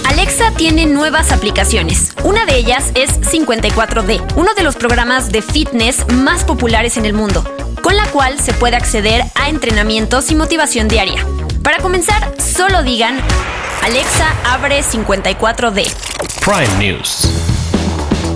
Alexa 0.08 0.52
tiene 0.56 0.86
nuevas 0.86 1.32
aplicaciones. 1.32 2.12
Una 2.24 2.46
de 2.46 2.56
ellas 2.56 2.92
es 2.94 3.20
54D, 3.20 4.34
uno 4.36 4.54
de 4.54 4.62
los 4.62 4.74
programas 4.74 5.30
de 5.30 5.42
fitness 5.42 6.06
más 6.12 6.44
populares 6.44 6.96
en 6.96 7.04
el 7.04 7.12
mundo, 7.12 7.44
con 7.82 7.96
la 7.96 8.06
cual 8.06 8.40
se 8.40 8.52
puede 8.52 8.76
acceder 8.76 9.22
a 9.34 9.48
entrenamientos 9.48 10.30
y 10.30 10.34
motivación 10.34 10.88
diaria. 10.88 11.24
Para 11.62 11.78
comenzar, 11.78 12.34
solo 12.38 12.82
digan, 12.82 13.20
Alexa 13.82 14.34
abre 14.44 14.82
54D. 14.82 15.88
Prime 16.40 16.78
News. 16.78 17.47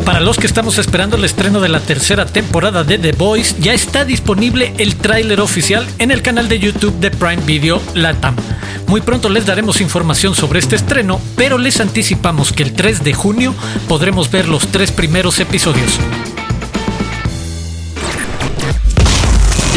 Para 0.05 0.21
los 0.21 0.37
que 0.37 0.47
estamos 0.47 0.79
esperando 0.79 1.17
el 1.17 1.25
estreno 1.25 1.61
de 1.61 1.69
la 1.69 1.79
tercera 1.79 2.27
temporada 2.27 2.83
de 2.83 2.99
The 2.99 3.13
Voice, 3.13 3.57
ya 3.61 3.73
está 3.73 4.05
disponible 4.05 4.75
el 4.79 4.97
tráiler 4.97 5.41
oficial 5.41 5.87
en 5.99 6.11
el 6.11 6.23
canal 6.23 6.49
de 6.49 6.59
YouTube 6.59 6.99
de 6.99 7.11
Prime 7.11 7.43
Video 7.45 7.81
Latam. 7.95 8.35
Muy 8.89 9.01
pronto 9.01 9.29
les 9.29 9.47
daremos 9.47 9.81
información 9.81 10.35
sobre 10.35 10.59
este 10.59 10.75
estreno, 10.75 11.21
pero 11.37 11.57
les 11.57 11.81
anticipamos 11.81 12.53
que 12.53 12.65
el 12.65 12.73
3 12.73 13.05
de 13.05 13.15
junio 13.15 13.55
podremos 13.89 14.31
ver 14.31 14.49
los 14.49 14.69
tres 14.69 14.91
primeros 14.91 15.39
episodios. 15.39 15.99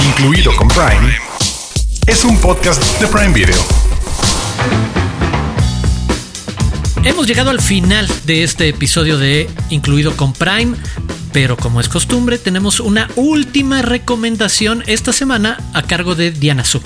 Incluido 0.08 0.56
con 0.56 0.68
Prime, 0.70 1.18
es 2.08 2.26
un 2.26 2.38
podcast 2.40 2.82
de 3.00 3.08
Prime 3.08 3.34
Video. 3.34 3.95
Hemos 7.06 7.28
llegado 7.28 7.52
al 7.52 7.62
final 7.62 8.10
de 8.26 8.44
este 8.44 8.68
episodio 8.68 9.20
de 9.20 9.48
Incluido 9.70 10.18
con 10.18 10.34
Prime, 10.34 10.76
pero 11.32 11.56
como 11.56 11.80
es 11.80 11.88
costumbre, 11.88 12.40
tenemos 12.40 12.80
una 12.80 13.10
última 13.16 13.84
recomendación 13.84 14.84
esta 14.88 15.14
semana 15.14 15.60
a 15.74 15.84
cargo 15.84 16.16
de 16.16 16.32
Diana 16.32 16.66
Su. 16.66 16.82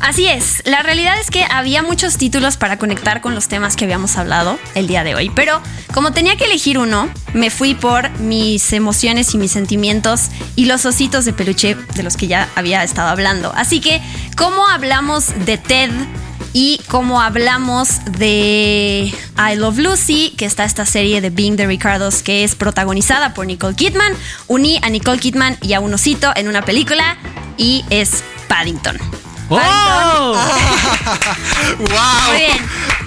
Así 0.00 0.26
es, 0.26 0.62
la 0.64 0.82
realidad 0.82 1.20
es 1.20 1.30
que 1.30 1.44
había 1.44 1.82
muchos 1.82 2.16
títulos 2.16 2.56
para 2.56 2.78
conectar 2.78 3.20
con 3.20 3.34
los 3.34 3.48
temas 3.48 3.76
que 3.76 3.84
habíamos 3.84 4.16
hablado 4.16 4.58
el 4.74 4.86
día 4.86 5.04
de 5.04 5.14
hoy, 5.14 5.30
pero 5.34 5.60
como 5.92 6.12
tenía 6.12 6.36
que 6.36 6.44
elegir 6.44 6.78
uno, 6.78 7.10
me 7.34 7.50
fui 7.50 7.74
por 7.74 8.10
mis 8.18 8.72
emociones 8.72 9.34
y 9.34 9.38
mis 9.38 9.52
sentimientos 9.52 10.30
y 10.54 10.64
los 10.64 10.86
ositos 10.86 11.26
de 11.26 11.34
peluche 11.34 11.76
de 11.94 12.02
los 12.02 12.16
que 12.16 12.26
ya 12.26 12.48
había 12.54 12.82
estado 12.82 13.08
hablando. 13.08 13.52
Así 13.54 13.80
que, 13.80 14.00
¿cómo 14.34 14.66
hablamos 14.66 15.26
de 15.44 15.58
Ted? 15.58 15.90
Y 16.58 16.80
como 16.88 17.20
hablamos 17.20 18.02
de 18.12 19.12
I 19.36 19.56
Love 19.56 19.76
Lucy, 19.76 20.32
que 20.38 20.46
está 20.46 20.64
esta 20.64 20.86
serie 20.86 21.20
de 21.20 21.28
Being 21.28 21.56
the 21.56 21.66
Ricardos 21.66 22.22
que 22.22 22.44
es 22.44 22.54
protagonizada 22.54 23.34
por 23.34 23.44
Nicole 23.44 23.76
Kidman, 23.76 24.14
uní 24.46 24.80
a 24.80 24.88
Nicole 24.88 25.18
Kidman 25.18 25.58
y 25.60 25.74
a 25.74 25.80
un 25.80 25.92
osito 25.92 26.32
en 26.34 26.48
una 26.48 26.62
película 26.62 27.18
y 27.58 27.84
es 27.90 28.24
Paddington. 28.48 28.96
¡Oh! 29.50 29.58
¡Wow! 31.78 32.30
Muy 32.30 32.38
bien. 32.38 32.56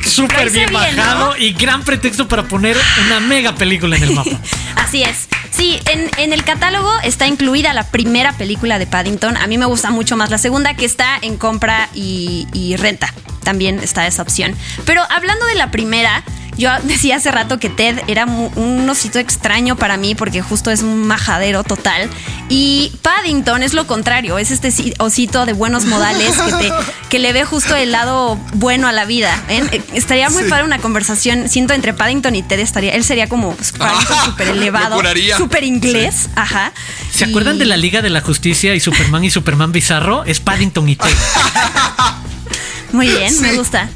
Súper 0.10 0.50
bien, 0.50 0.70
bien 0.70 0.74
bajado 0.74 1.38
y 1.38 1.54
gran 1.54 1.84
pretexto 1.84 2.28
para 2.28 2.44
poner 2.44 2.78
una 3.06 3.20
mega 3.20 3.56
película 3.56 3.96
en 3.98 4.04
el 4.04 4.12
mapa. 4.12 4.40
Así 4.76 5.04
es. 5.04 5.28
Sí, 5.52 5.80
en, 5.92 6.10
en, 6.18 6.32
el 6.32 6.44
catálogo 6.44 6.92
está 7.04 7.28
incluida 7.28 7.74
la 7.74 7.84
primera 7.84 8.34
película 8.34 8.80
de 8.80 8.88
Paddington. 8.88 9.36
A 9.38 9.48
mí 9.48 9.58
me 9.58 9.66
gusta 9.66 9.90
mucho 9.92 10.16
más 10.16 10.30
la 10.30 10.38
segunda, 10.38 10.76
que 10.76 10.86
está 10.86 11.18
en 11.22 11.38
compra 11.38 11.90
y, 11.94 12.48
y 12.54 12.76
renta 12.76 13.14
también 13.44 13.80
está 13.80 14.06
esa 14.06 14.22
opción. 14.22 14.56
Pero 14.86 15.02
hablando 15.10 15.46
de 15.48 15.56
la 15.56 15.72
primera, 15.72 16.24
yo 16.56 16.70
decía 16.84 17.16
hace 17.16 17.32
rato 17.32 17.58
que 17.58 17.70
Ted 17.70 18.00
era 18.08 18.26
un 18.26 18.88
osito 18.88 19.18
extraño 19.18 19.76
para 19.76 19.98
mí 19.98 20.14
porque 20.14 20.42
justo 20.42 20.70
es 20.70 20.84
un 20.84 21.08
majadero 21.08 21.64
total. 21.64 22.10
Y 22.50 22.92
Paddington 23.02 23.64
es 23.64 23.74
lo 23.74 23.88
contrario, 23.88 24.38
es 24.38 24.52
este 24.52 24.72
osito 25.00 25.46
de 25.46 25.54
buenos 25.54 25.86
modales 25.86 26.38
que, 26.38 26.52
te, 26.52 26.72
que 27.10 27.20
le 27.20 27.34
ve 27.34 27.46
justo 27.46 27.76
el 27.76 27.92
lado 27.92 28.38
bueno 28.54 28.88
a 28.88 28.92
la 28.92 29.06
vida. 29.06 29.36
¿eh? 29.50 29.82
Estaría 30.00 30.30
muy 30.30 30.44
padre 30.46 30.64
una 30.64 30.80
conversación, 30.80 31.50
siento, 31.50 31.74
entre 31.74 31.94
Paddington 31.94 32.34
y 32.34 32.42
Ted. 32.42 32.60
Estaría, 32.60 32.94
él 32.94 33.04
sería 33.04 33.28
como 33.28 33.54
pues, 33.54 33.74
Paddington 33.74 34.18
súper 34.24 34.48
elevado, 34.48 35.02
súper 35.36 35.66
inglés. 35.66 36.30
Ajá. 36.36 36.72
¿Se 37.12 37.26
acuerdan 37.26 37.60
de 37.60 37.66
la 37.66 37.76
Liga 37.76 38.02
de 38.02 38.10
la 38.10 38.22
Justicia 38.22 38.74
y 38.76 38.80
Superman 38.80 39.26
y 39.26 39.30
Superman 39.30 39.74
Bizarro? 39.74 40.24
Es 40.24 40.40
Paddington 40.40 40.88
y 40.88 40.96
Ted. 40.96 41.10
Muy 42.94 43.10
bien, 43.10 43.42
me 43.42 43.54
gusta. 43.58 43.90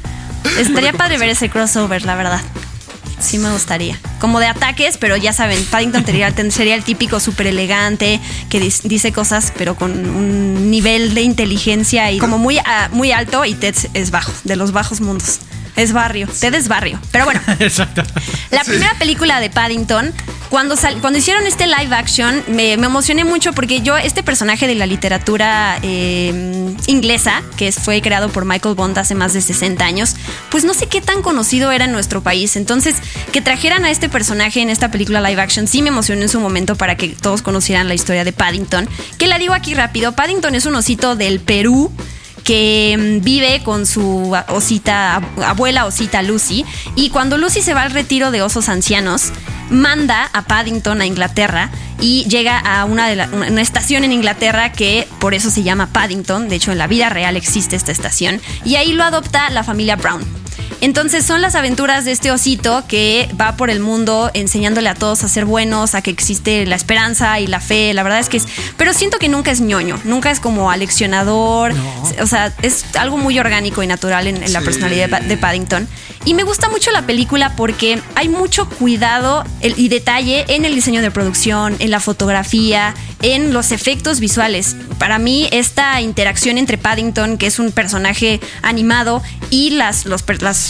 Estaría 0.58 0.92
padre 0.92 1.16
ver 1.16 1.30
ese 1.30 1.48
crossover, 1.48 2.04
la 2.04 2.16
verdad. 2.16 2.42
Sí 3.18 3.38
me 3.38 3.50
gustaría. 3.52 3.98
Como 4.18 4.40
de 4.40 4.46
ataques, 4.46 4.98
pero 4.98 5.16
ya 5.16 5.32
saben, 5.32 5.62
Paddington 5.66 6.04
sería, 6.50 6.74
el 6.74 6.84
típico 6.84 7.20
súper 7.20 7.46
elegante 7.46 8.20
que 8.48 8.60
dice 8.60 9.12
cosas, 9.12 9.52
pero 9.56 9.74
con 9.76 9.92
un 9.92 10.70
nivel 10.70 11.14
de 11.14 11.22
inteligencia 11.22 12.10
y 12.10 12.18
como 12.18 12.38
muy, 12.38 12.58
muy 12.92 13.12
alto 13.12 13.44
y 13.44 13.54
Ted 13.54 13.74
es 13.94 14.10
bajo, 14.10 14.32
de 14.44 14.56
los 14.56 14.72
bajos 14.72 15.00
mundos. 15.00 15.40
Es 15.76 15.92
barrio. 15.92 16.28
Ted 16.28 16.54
es 16.54 16.68
barrio. 16.68 17.00
Pero 17.10 17.24
bueno. 17.24 17.40
Exacto. 17.58 18.02
La 18.50 18.62
primera 18.62 18.94
película 18.98 19.40
de 19.40 19.50
Paddington 19.50 20.12
cuando, 20.54 20.76
cuando 21.00 21.18
hicieron 21.18 21.48
este 21.48 21.66
live 21.66 21.92
action 21.92 22.44
me, 22.46 22.74
emocioné 22.74 23.24
mucho 23.24 23.52
porque 23.54 23.80
yo, 23.80 23.96
este 23.96 24.22
personaje 24.22 24.68
de 24.68 24.76
la 24.76 24.86
literatura 24.86 25.80
eh, 25.82 26.72
inglesa, 26.86 27.42
que 27.56 27.72
fue 27.72 28.00
creado 28.00 28.28
por 28.28 28.44
Michael 28.44 28.76
Bond 28.76 28.96
hace 28.96 29.16
más 29.16 29.32
de 29.32 29.40
60 29.40 29.84
años, 29.84 30.14
pues 30.52 30.64
no 30.64 30.72
sé 30.72 30.86
qué 30.86 31.00
tan 31.00 31.22
conocido 31.22 31.72
era 31.72 31.86
en 31.86 31.92
nuestro 31.92 32.22
país. 32.22 32.54
Entonces, 32.54 32.98
que 33.32 33.40
trajeran 33.40 33.84
a 33.84 33.90
este 33.90 34.08
personaje 34.08 34.60
en 34.60 34.70
esta 34.70 34.92
película 34.92 35.20
live 35.20 35.42
action 35.42 35.66
sí 35.66 35.82
me 35.82 35.88
emocionó 35.88 36.22
en 36.22 36.28
su 36.28 36.38
momento 36.38 36.76
para 36.76 36.96
que 36.96 37.08
todos 37.08 37.42
conocieran 37.42 37.88
la 37.88 37.94
historia 37.94 38.22
de 38.22 38.32
Paddington. 38.32 38.88
Que 39.18 39.26
la 39.26 39.40
digo 39.40 39.54
aquí 39.54 39.74
rápido, 39.74 40.12
Paddington 40.12 40.54
es 40.54 40.66
un 40.66 40.76
osito 40.76 41.16
del 41.16 41.40
Perú 41.40 41.90
que 42.44 42.96
mm, 42.96 43.24
vive 43.24 43.60
con 43.64 43.86
su 43.86 44.36
osita, 44.50 45.16
abuela 45.44 45.84
osita 45.84 46.22
Lucy. 46.22 46.64
Y 46.94 47.10
cuando 47.10 47.38
Lucy 47.38 47.60
se 47.60 47.74
va 47.74 47.82
al 47.82 47.90
retiro 47.90 48.30
de 48.30 48.42
osos 48.42 48.68
ancianos, 48.68 49.32
manda 49.70 50.28
a 50.32 50.42
Paddington 50.42 51.00
a 51.00 51.06
Inglaterra 51.06 51.70
y 52.00 52.24
llega 52.24 52.58
a 52.58 52.84
una, 52.84 53.10
estación 53.60 54.04
en 54.04 54.12
Inglaterra 54.12 54.72
que 54.72 55.08
por 55.20 55.34
eso 55.34 55.50
se 55.50 55.62
llama 55.62 55.86
Paddington. 55.86 56.48
De 56.48 56.56
hecho, 56.56 56.72
en 56.72 56.78
la 56.78 56.86
vida 56.86 57.08
real 57.08 57.36
existe 57.36 57.76
esta 57.76 57.92
estación. 57.92 58.40
Y 58.64 58.76
ahí 58.76 58.92
lo 58.92 59.04
adopta 59.04 59.50
la 59.50 59.64
familia 59.64 59.96
Brown. 59.96 60.43
Entonces 60.80 61.24
son 61.24 61.42
las 61.42 61.54
aventuras 61.54 62.04
de 62.04 62.12
este 62.12 62.30
osito 62.30 62.84
que 62.88 63.28
va 63.40 63.56
por 63.56 63.70
el 63.70 63.80
mundo 63.80 64.30
enseñándole 64.34 64.88
a 64.88 64.94
todos 64.94 65.24
a 65.24 65.28
ser 65.28 65.44
buenos, 65.44 65.94
a 65.94 66.02
que 66.02 66.10
existe 66.10 66.66
la 66.66 66.76
esperanza 66.76 67.40
y 67.40 67.46
la 67.46 67.60
fe. 67.60 67.94
La 67.94 68.02
verdad 68.02 68.18
es 68.18 68.28
que 68.28 68.36
es. 68.36 68.46
Pero 68.76 68.92
siento 68.92 69.18
que 69.18 69.28
nunca 69.28 69.50
es 69.50 69.60
ñoño, 69.60 69.98
nunca 70.04 70.30
es 70.30 70.40
como 70.40 70.70
aleccionador. 70.70 71.72
O 72.20 72.26
sea, 72.26 72.52
es 72.62 72.84
algo 72.96 73.16
muy 73.16 73.38
orgánico 73.38 73.82
y 73.82 73.86
natural 73.86 74.26
en, 74.26 74.52
la 74.52 74.60
personalidad 74.60 75.22
de 75.22 75.36
Paddington. 75.36 75.88
Y 76.24 76.34
me 76.34 76.42
gusta 76.42 76.68
mucho 76.70 76.90
la 76.90 77.02
película 77.02 77.54
porque 77.54 78.00
hay 78.14 78.28
mucho 78.28 78.68
cuidado 78.68 79.44
y 79.60 79.88
detalle 79.88 80.44
en 80.48 80.64
el 80.64 80.74
diseño 80.74 81.02
de 81.02 81.10
producción, 81.10 81.76
en 81.80 81.90
la 81.90 82.00
fotografía, 82.00 82.94
en 83.22 83.52
los 83.52 83.72
efectos 83.72 84.20
visuales. 84.20 84.76
Para 84.98 85.18
mí, 85.18 85.48
esta 85.52 86.00
interacción 86.00 86.58
entre 86.58 86.78
Paddington, 86.78 87.38
que 87.38 87.46
es 87.46 87.58
un 87.58 87.72
personaje 87.72 88.40
animado, 88.62 89.22
y 89.50 89.70
las, 89.70 90.06
los, 90.06 90.24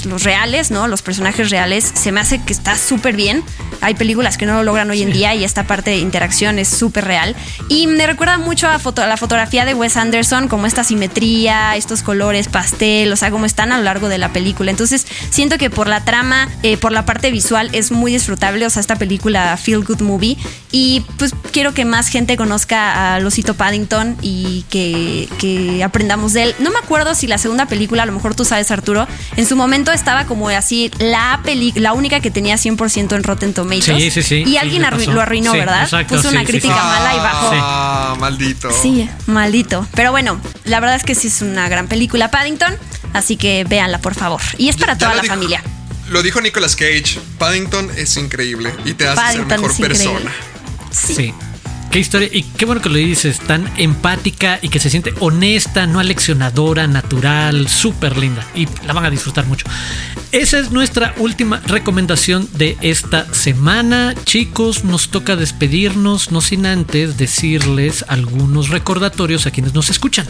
los 0.07 0.23
reales, 0.23 0.71
¿no? 0.71 0.89
Los 0.89 1.03
personajes 1.03 1.51
reales, 1.51 1.91
se 1.95 2.13
me 2.13 2.21
hace 2.21 2.43
que 2.43 2.53
está 2.53 2.77
súper 2.77 3.17
bien. 3.17 3.43
Hay 3.81 3.95
películas 3.95 4.39
que 4.39 4.47
no 4.47 4.55
lo 4.55 4.63
logran 4.63 4.91
hoy 4.91 5.03
en 5.03 5.13
día 5.13 5.35
y 5.35 5.45
esta 5.45 5.65
parte 5.65 5.91
de 5.91 5.99
interacción 5.99 6.59
es 6.59 6.69
súper 6.69 7.05
real. 7.05 7.37
Y 7.69 7.87
me 7.87 8.07
recuerda 8.07 8.39
mucho 8.39 8.69
a, 8.69 8.79
foto, 8.79 9.03
a 9.03 9.07
la 9.07 9.17
fotografía 9.17 9.65
de 9.65 9.75
Wes 9.75 9.97
Anderson, 9.97 10.49
como 10.49 10.67
esta 10.67 10.85
simetría, 10.85 11.77
estos 11.77 12.03
colores 12.03 12.49
pastel, 12.49 13.13
o 13.13 13.17
sea, 13.17 13.31
como 13.31 13.47
están 13.47 13.73
a 13.73 13.79
lo 13.79 13.85
largo 13.85 14.09
de 14.09 14.19
la 14.19 14.33
película. 14.33 14.71
Entonces, 14.71 15.07
siento 15.31 15.59
que 15.59 15.71
por 15.71 15.89
la 15.89 16.05
trama, 16.05 16.49
eh, 16.63 16.77
por 16.77 16.93
la 16.93 17.05
parte 17.05 17.31
visual, 17.31 17.71
es 17.73 17.91
muy 17.91 18.13
disfrutable. 18.13 18.65
O 18.67 18.71
sea, 18.71 18.81
esta 18.81 18.97
película 18.97 19.57
Feel 19.57 19.85
Good 19.85 20.01
Movie. 20.01 20.37
Y 20.71 21.05
pues 21.19 21.33
quiero 21.53 21.75
que 21.75 21.85
más 21.85 22.09
gente 22.09 22.34
conozca 22.37 23.15
a 23.15 23.21
Losito 23.21 23.55
Paddington 23.55 24.17
y 24.23 24.65
que, 24.71 25.29
que 25.39 25.83
aprendamos 25.85 26.33
de 26.33 26.45
él. 26.45 26.55
No 26.59 26.71
me 26.71 26.79
acuerdo 26.79 27.15
si 27.15 27.27
la 27.27 27.39
segunda 27.39 27.67
película, 27.67 28.03
a 28.03 28.07
lo 28.07 28.13
mejor 28.13 28.35
tú 28.35 28.45
sabes, 28.45 28.71
Arturo, 28.71 29.07
en 29.37 29.47
su 29.47 29.57
momento 29.57 29.93
estaba 29.93 30.25
como 30.27 30.49
así 30.49 30.91
la 30.99 31.41
peli 31.45 31.73
la 31.77 31.93
única 31.93 32.21
que 32.21 32.31
tenía 32.31 32.57
100% 32.57 33.15
en 33.15 33.23
Rotten 33.23 33.55
Tomatoes. 33.55 33.85
Sí, 33.85 34.11
sí, 34.11 34.23
sí. 34.23 34.45
Y 34.47 34.57
alguien 34.57 34.83
lo 34.83 35.21
arruinó, 35.21 35.53
¿verdad? 35.53 35.89
Puso 36.09 36.29
una 36.29 36.45
crítica 36.45 36.75
mala 36.75 37.15
y 37.15 37.19
bajó. 37.19 37.51
Ah, 37.53 38.17
maldito. 38.19 38.71
Sí, 38.71 39.09
maldito. 39.27 39.87
Pero 39.95 40.11
bueno, 40.11 40.41
la 40.65 40.81
verdad 40.81 40.97
es 40.97 41.05
que 41.05 41.15
sí 41.15 41.29
es 41.29 41.43
una 41.43 41.69
gran 41.69 41.89
película 41.89 42.31
Paddington. 42.31 42.77
Así 43.13 43.37
que 43.37 43.65
véanla, 43.65 43.99
por 43.99 44.15
favor. 44.15 44.41
Y 44.59 44.69
es 44.69 44.77
para 44.77 44.99
toda 44.99 45.15
la 45.15 45.23
familia. 45.23 45.63
Lo 46.11 46.23
dijo 46.23 46.41
Nicolas 46.41 46.77
Cage. 46.77 47.19
Paddington 47.39 47.91
es 47.97 48.17
increíble 48.17 48.73
y 48.85 48.95
te 48.95 49.09
hace 49.09 49.39
ser 49.39 49.47
mejor 49.47 49.77
persona. 49.77 50.33
sí. 50.91 51.33
Qué 51.95 52.01
historia, 52.01 52.29
y 52.33 52.43
qué 52.43 52.65
bueno 52.65 52.83
que 52.83 52.89
lo 52.89 52.97
dices, 52.97 53.39
tan 53.39 53.73
empática 53.77 54.59
y 54.61 54.69
que 54.69 54.81
se 54.81 54.91
siente 54.91 55.15
honesta, 55.21 55.87
no 55.87 56.01
aleccionadora, 56.01 56.89
natural, 56.89 57.69
súper 57.69 58.17
linda. 58.17 58.45
Y 58.53 58.67
la 58.85 58.95
van 58.95 59.05
a 59.05 59.11
disfrutar 59.11 59.47
mucho. 59.47 59.65
Esa 60.33 60.59
es 60.59 60.73
nuestra 60.73 61.15
última 61.19 61.61
recomendación 61.65 62.49
de 62.55 62.77
esta 62.81 63.33
semana. 63.33 64.17
Chicos, 64.25 64.83
nos 64.83 65.11
toca 65.11 65.37
despedirnos, 65.37 66.33
no 66.33 66.41
sin 66.41 66.67
antes 66.67 67.17
decirles 67.17 68.05
algunos 68.09 68.71
recordatorios 68.71 69.47
a 69.47 69.53
quienes 69.53 69.75
nos 69.75 69.91
escuchan. 69.91 70.29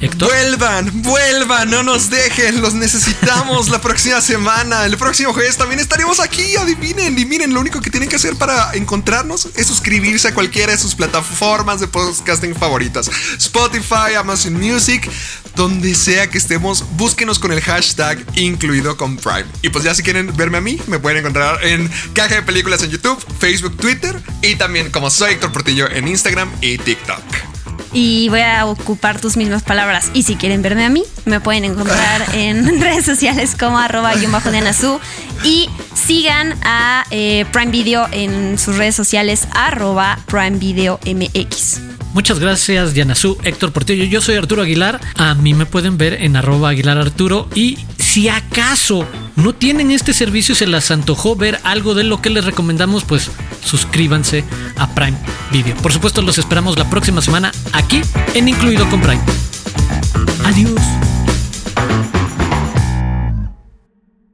Héctor. 0.00 0.30
Vuelvan, 0.30 1.02
vuelvan, 1.02 1.70
no 1.70 1.82
nos 1.82 2.08
dejen, 2.08 2.62
los 2.62 2.72
necesitamos 2.72 3.68
la 3.68 3.82
próxima 3.82 4.22
semana. 4.22 4.86
El 4.86 4.96
próximo 4.96 5.34
jueves 5.34 5.58
también 5.58 5.80
estaremos 5.80 6.18
aquí. 6.18 6.56
Adivinen, 6.56 7.18
y 7.18 7.26
miren, 7.26 7.52
lo 7.52 7.60
único 7.60 7.82
que 7.82 7.90
tienen 7.90 8.08
que 8.08 8.16
hacer 8.16 8.36
para 8.36 8.72
encontrarnos 8.72 9.50
es 9.54 9.66
suscribirse 9.66 10.28
a 10.28 10.34
cualquiera 10.34 10.72
de 10.72 10.78
sus 10.78 10.94
plataformas 11.02 11.80
de 11.80 11.88
podcasting 11.88 12.54
favoritas. 12.54 13.10
Spotify, 13.36 14.14
Amazon 14.16 14.54
Music, 14.54 15.10
donde 15.56 15.96
sea 15.96 16.30
que 16.30 16.38
estemos, 16.38 16.84
búsquenos 16.96 17.40
con 17.40 17.50
el 17.50 17.60
hashtag 17.60 18.24
incluido 18.36 18.96
con 18.96 19.16
Prime. 19.16 19.46
Y 19.62 19.70
pues 19.70 19.82
ya 19.82 19.96
si 19.96 20.04
quieren 20.04 20.32
verme 20.36 20.58
a 20.58 20.60
mí, 20.60 20.78
me 20.86 21.00
pueden 21.00 21.18
encontrar 21.18 21.64
en 21.64 21.90
Caja 22.12 22.36
de 22.36 22.42
Películas 22.42 22.84
en 22.84 22.90
YouTube, 22.90 23.18
Facebook, 23.40 23.76
Twitter 23.78 24.16
y 24.42 24.54
también 24.54 24.92
como 24.92 25.10
soy 25.10 25.32
Héctor 25.32 25.50
Portillo 25.50 25.90
en 25.90 26.06
Instagram 26.06 26.52
y 26.60 26.78
TikTok. 26.78 27.51
Y 27.92 28.28
voy 28.30 28.40
a 28.40 28.66
ocupar 28.66 29.20
tus 29.20 29.36
mismas 29.36 29.62
palabras. 29.62 30.10
Y 30.14 30.22
si 30.22 30.36
quieren 30.36 30.62
verme 30.62 30.84
a 30.84 30.88
mí, 30.88 31.02
me 31.24 31.40
pueden 31.40 31.64
encontrar 31.64 32.22
en 32.34 32.80
redes 32.80 33.04
sociales 33.04 33.56
como 33.58 33.78
arroba 33.78 34.12
bajo 34.30 34.50
de 34.50 34.58
Anazú. 34.58 35.00
Y 35.44 35.68
sigan 35.94 36.54
a 36.62 37.04
eh, 37.10 37.44
Prime 37.52 37.70
Video 37.70 38.06
en 38.12 38.58
sus 38.58 38.76
redes 38.76 38.94
sociales 38.94 39.46
arroba 39.52 40.18
Prime 40.26 40.58
Video 40.58 40.98
MX. 41.04 41.91
Muchas 42.12 42.38
gracias, 42.38 42.92
Diana 42.92 43.14
Su, 43.14 43.38
Héctor 43.42 43.72
Portillo. 43.72 44.04
Yo 44.04 44.20
soy 44.20 44.36
Arturo 44.36 44.62
Aguilar. 44.62 45.00
A 45.16 45.34
mí 45.34 45.54
me 45.54 45.66
pueden 45.66 45.96
ver 45.96 46.14
en 46.14 46.36
arroba 46.36 46.70
Aguilar 46.70 46.98
Arturo. 46.98 47.48
Y 47.54 47.78
si 47.98 48.28
acaso 48.28 49.06
no 49.36 49.54
tienen 49.54 49.90
este 49.90 50.12
servicio 50.12 50.52
y 50.52 50.56
se 50.56 50.66
las 50.66 50.90
antojó 50.90 51.36
ver 51.36 51.58
algo 51.64 51.94
de 51.94 52.04
lo 52.04 52.20
que 52.20 52.30
les 52.30 52.44
recomendamos, 52.44 53.04
pues 53.04 53.30
suscríbanse 53.64 54.44
a 54.76 54.94
Prime 54.94 55.16
Video. 55.50 55.74
Por 55.76 55.92
supuesto, 55.92 56.20
los 56.20 56.36
esperamos 56.38 56.78
la 56.78 56.90
próxima 56.90 57.22
semana 57.22 57.52
aquí 57.72 58.02
en 58.34 58.48
Incluido 58.48 58.88
con 58.90 59.00
Prime. 59.00 59.22